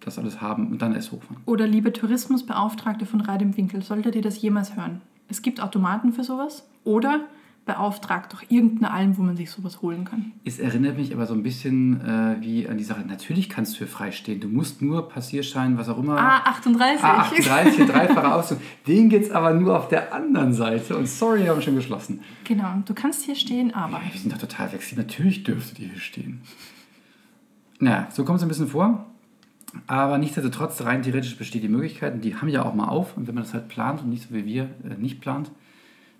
[0.00, 1.42] das alles haben und dann erst hochfahren.
[1.46, 5.00] Oder liebe Tourismusbeauftragte von Reit im Winkel, solltet ihr das jemals hören?
[5.28, 7.20] Es gibt Automaten für sowas oder
[7.68, 10.32] beauftragt doch irgendeine Alm, wo man sich sowas holen kann.
[10.42, 13.78] Es erinnert mich aber so ein bisschen äh, wie an die Sache, natürlich kannst du
[13.78, 14.40] hier freistehen.
[14.40, 16.18] Du musst nur Passierschein, was auch immer.
[16.18, 16.98] A38.
[16.98, 18.60] A38, hier dreifache Ausdruck.
[18.86, 20.96] Den geht's aber nur auf der anderen Seite.
[20.96, 22.20] Und sorry, wir haben schon geschlossen.
[22.44, 24.00] Genau, du kannst hier stehen, aber.
[24.10, 25.04] Wir sind doch total flexibel.
[25.04, 26.40] Natürlich dürftet ihr hier stehen.
[27.80, 29.04] Naja, so kommt es ein bisschen vor.
[29.86, 33.14] Aber nichtsdestotrotz, rein theoretisch besteht die Möglichkeit, und die haben ja auch mal auf.
[33.18, 35.50] Und wenn man das halt plant und nicht so wie wir äh, nicht plant,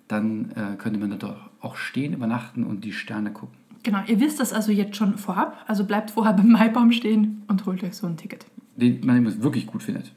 [0.08, 3.56] dann äh, könnte man da doch auch stehen, übernachten und die Sterne gucken.
[3.82, 5.64] Genau, ihr wisst das also jetzt schon vorab.
[5.66, 8.46] Also bleibt vorher beim Maibaum stehen und holt euch so ein Ticket.
[8.76, 10.12] Den man übrigens wirklich gut findet.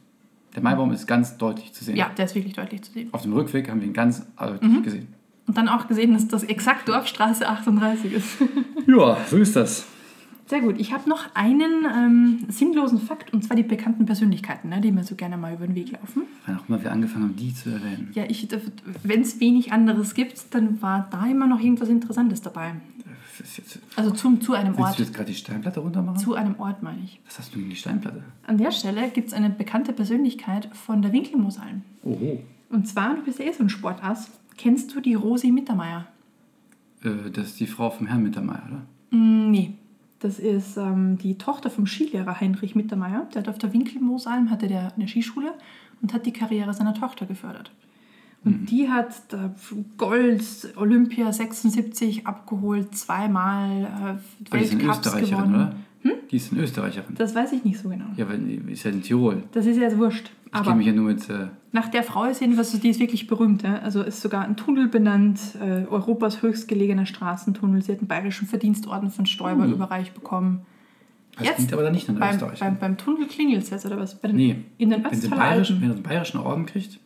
[0.56, 1.96] Der Maibaum ist ganz deutlich zu sehen.
[1.96, 3.10] Ja, der ist wirklich deutlich zu sehen.
[3.12, 5.08] Auf dem Rückweg haben wir ihn ganz deutlich gesehen.
[5.48, 8.38] Und dann auch gesehen, dass das exakt Dorfstraße 38 ist.
[8.88, 9.86] Ja, so ist das.
[10.52, 10.82] Sehr gut.
[10.82, 15.06] Ich habe noch einen ähm, sinnlosen Fakt, und zwar die bekannten Persönlichkeiten, ne, die mir
[15.06, 16.24] so gerne mal über den Weg laufen.
[16.46, 18.12] Wann auch immer wir angefangen haben, die zu erwähnen.
[18.14, 18.26] Ja,
[19.04, 22.74] wenn es wenig anderes gibt, dann war da immer noch irgendwas Interessantes dabei.
[23.40, 25.00] Jetzt, Also zum, zu einem willst du Ort.
[25.00, 26.18] jetzt gerade die Steinplatte runter machen?
[26.18, 27.22] Zu einem Ort, meine ich.
[27.26, 28.22] Was hast du gegen die Steinplatte?
[28.46, 31.84] An der Stelle gibt es eine bekannte Persönlichkeit von der Winkelmoosalm.
[32.04, 32.44] Oho.
[32.68, 36.08] Und zwar, du bist ja eh so ein Sportass, kennst du die Rosi Mittermeier?
[37.06, 39.18] Äh, das ist die Frau vom Herrn Mittermeier, oder?
[39.18, 39.76] Mm, nee.
[40.22, 43.28] Das ist ähm, die Tochter vom Skilehrer Heinrich Mittermeier.
[43.34, 45.54] Der hat auf der Winkelmoosalm hatte der eine Skischule
[46.02, 47.72] und hat die Karriere seiner Tochter gefördert.
[48.44, 49.54] Und die hat da
[49.98, 54.20] Gold, Olympia 76 abgeholt, zweimal
[54.50, 55.56] äh, Weltcups gewonnen.
[55.56, 55.76] oder?
[56.04, 57.14] Die ist eine Österreicherin.
[57.16, 58.06] Das weiß ich nicht so genau.
[58.16, 59.44] Ja, weil die ist ja in Tirol.
[59.52, 60.32] Das ist ja jetzt wurscht.
[60.48, 61.30] Ich Aber mich ja nur mit.
[61.30, 63.64] Äh, nach der Frau ist jedenfalls, die ist wirklich berühmt.
[63.64, 63.80] Ja?
[63.80, 67.82] Also ist sogar ein Tunnel benannt, äh, Europas höchstgelegener Straßentunnel.
[67.82, 70.62] Sie hat einen bayerischen Verdienstorden von Stoiber überreicht bekommen.
[71.38, 72.60] das Jetzt klingt aber dann nicht an Beim, Österreich.
[72.60, 74.16] beim, beim Tunnel klingelt es jetzt, oder was?
[74.20, 74.56] Bei den, Nee.
[74.78, 77.00] In den wenn sie, bayerischen, wenn sie einen bayerischen Orden kriegt,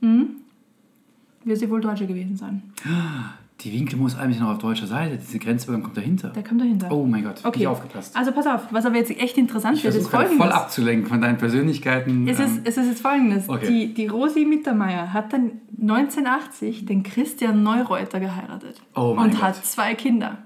[1.44, 2.62] wird sie wohl Deutsche gewesen sein.
[3.62, 5.18] die Winkelmoos-Alm ist ja noch auf deutscher Seite.
[5.18, 6.30] Diese Grenzübergang kommt dahinter.
[6.30, 6.92] Der kommt dahinter.
[6.92, 7.60] Oh mein Gott, Okay.
[7.60, 8.16] nicht aufgepasst.
[8.16, 10.38] Also pass auf, was aber jetzt echt interessant Ich wird, ist folgendes.
[10.38, 12.28] voll abzulenken von deinen Persönlichkeiten.
[12.28, 13.48] Es ist, ähm, es ist jetzt folgendes.
[13.48, 13.68] Okay.
[13.68, 18.82] Die, die Rosi Mittermeier hat dann 1980 den Christian Neureuter geheiratet.
[18.94, 19.42] Oh mein und Gott.
[19.42, 20.40] hat zwei Kinder.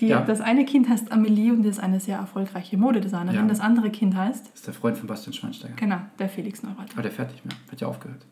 [0.00, 0.20] Die, Ja.
[0.22, 3.34] Das eine Kind heißt Amelie und ist eine sehr erfolgreiche Modedesignerin.
[3.34, 3.46] Ja.
[3.46, 5.74] Das andere Kind heißt, das ist der Freund von Bastian Schweinsteiger.
[5.76, 6.92] genau, der Felix Neureuter.
[6.92, 7.54] Aber der fährt nicht mehr.
[7.70, 8.26] Hat ja aufgehört.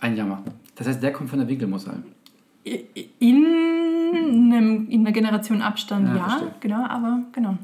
[0.00, 0.42] Ein Jammer.
[0.76, 2.04] Das heißt, der kommt von der Winkelmoos-Alm.
[2.64, 3.44] In,
[4.52, 7.56] einem, in einer Generation Abstand, Ja, ja, genau, aber genau.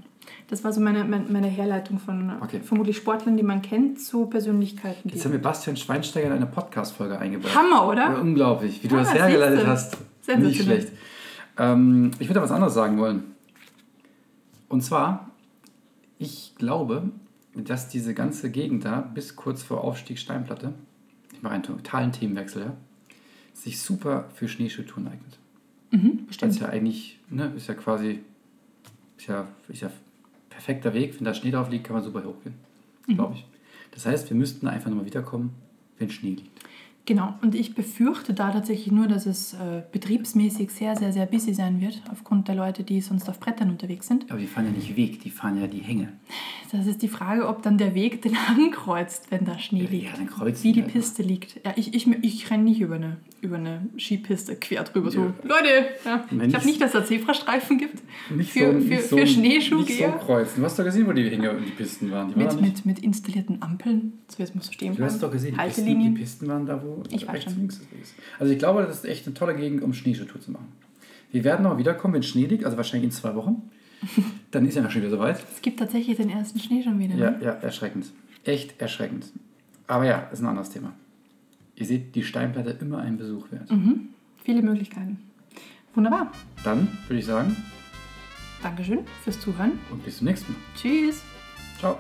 [0.49, 2.61] Das war so meine, meine, Herleitung von Okay.
[2.63, 5.09] vermutlich Sportlern, die man kennt, zu Persönlichkeiten.
[5.09, 7.55] Jetzt haben wir Bastian Schweinsteiger in eine Podcast-Folge eingebaut.
[7.55, 8.03] Hammer, oder?
[8.13, 9.71] Ja, unglaublich, wie du Ah, das hergeleitet siehste.
[9.71, 9.97] hast.
[10.23, 10.49] Sensationell.
[10.49, 10.93] Nicht schlecht.
[11.59, 13.25] Ähm, ich würde was anderes sagen wollen.
[14.69, 15.31] Und zwar,
[16.19, 17.11] ich glaube,
[17.55, 20.73] dass diese ganze Gegend da bis kurz vor Aufstieg Steinplatte,
[21.45, 22.77] mache einen totalen Themenwechsel, ja,
[23.53, 25.39] sich super für Schneeschuhtouren eignet.
[25.93, 28.21] Mhm, Das ist ja eigentlich, ne, ist ja quasi,
[29.17, 29.91] ist ja, ist ja
[30.51, 31.17] perfekter Weg.
[31.19, 32.55] Wenn da Schnee drauf liegt, kann man super hochgehen,
[33.07, 33.15] Mhm.
[33.15, 33.45] glaube ich.
[33.93, 35.51] Das heißt, wir müssten einfach nochmal wiederkommen,
[35.99, 36.64] wenn Schnee liegt.
[37.07, 41.53] Genau, und ich befürchte da tatsächlich nur, dass es äh, betriebsmäßig sehr, sehr, sehr busy
[41.53, 44.31] sein wird, aufgrund der Leute, die sonst auf Brettern unterwegs sind.
[44.31, 46.09] Aber die fahren ja nicht Weg, die fahren ja die Hänge.
[46.73, 50.05] Das ist die Frage, ob dann der Weg den ankreuzt, wenn da Schnee Ja, liegt.
[50.07, 51.61] ja, dann kreuzen Wie die die Piste liegt.
[51.65, 55.11] Ja, ich, ich, ich renne nicht über eine, über eine Skipiste quer drüber.
[55.11, 55.33] So, Ja.
[55.43, 55.69] Leute,
[56.07, 58.03] ja, ich glaube ich- nicht, dass da Zebrastreifen gibt.
[58.35, 60.13] Nicht für, so, für, nicht so, für Nicht so Schneeschuhgeher.
[60.13, 60.61] kreuzen.
[60.61, 62.31] Du hast doch gesehen, wo die Hänge und die Pisten waren.
[62.33, 64.15] Die waren Mit, mit, mit installierten Ampeln.
[64.29, 66.11] So jetzt musst du stehen Du hast doch gesehen, die Pisten, die.
[66.19, 67.57] Pisten waren da, wo Ich rechts schon.
[67.61, 68.15] links ist.
[68.39, 70.69] Also ich glaube, das ist echt eine tolle Gegend, um Schneeschuhtour zu machen.
[71.31, 73.71] Wir werden noch wiederkommen, wenn Schnee liegt, also wahrscheinlich in zwei Wochen.
[74.51, 75.43] Dann ist ja noch schon wieder soweit.
[75.55, 77.15] Es gibt tatsächlich den ersten Schnee schon wieder.
[77.17, 77.39] Ja, Ne?
[77.43, 78.07] ja, erschreckend.
[78.45, 79.27] Echt erschreckend.
[79.87, 80.93] Aber ja, ist ein anderes Thema.
[81.77, 83.71] Ihr seht, die Steinplatte immer ein Besuch wert.
[83.71, 84.11] Mhm.
[84.45, 85.19] Viele Möglichkeiten.
[85.95, 86.31] Wunderbar.
[86.65, 87.57] Dann würde ich sagen,
[88.63, 89.73] Dankeschön fürs Zuhören.
[89.91, 90.59] und bis zum nächsten Mal.
[90.77, 91.23] Tschüss.
[91.79, 91.99] Ciao.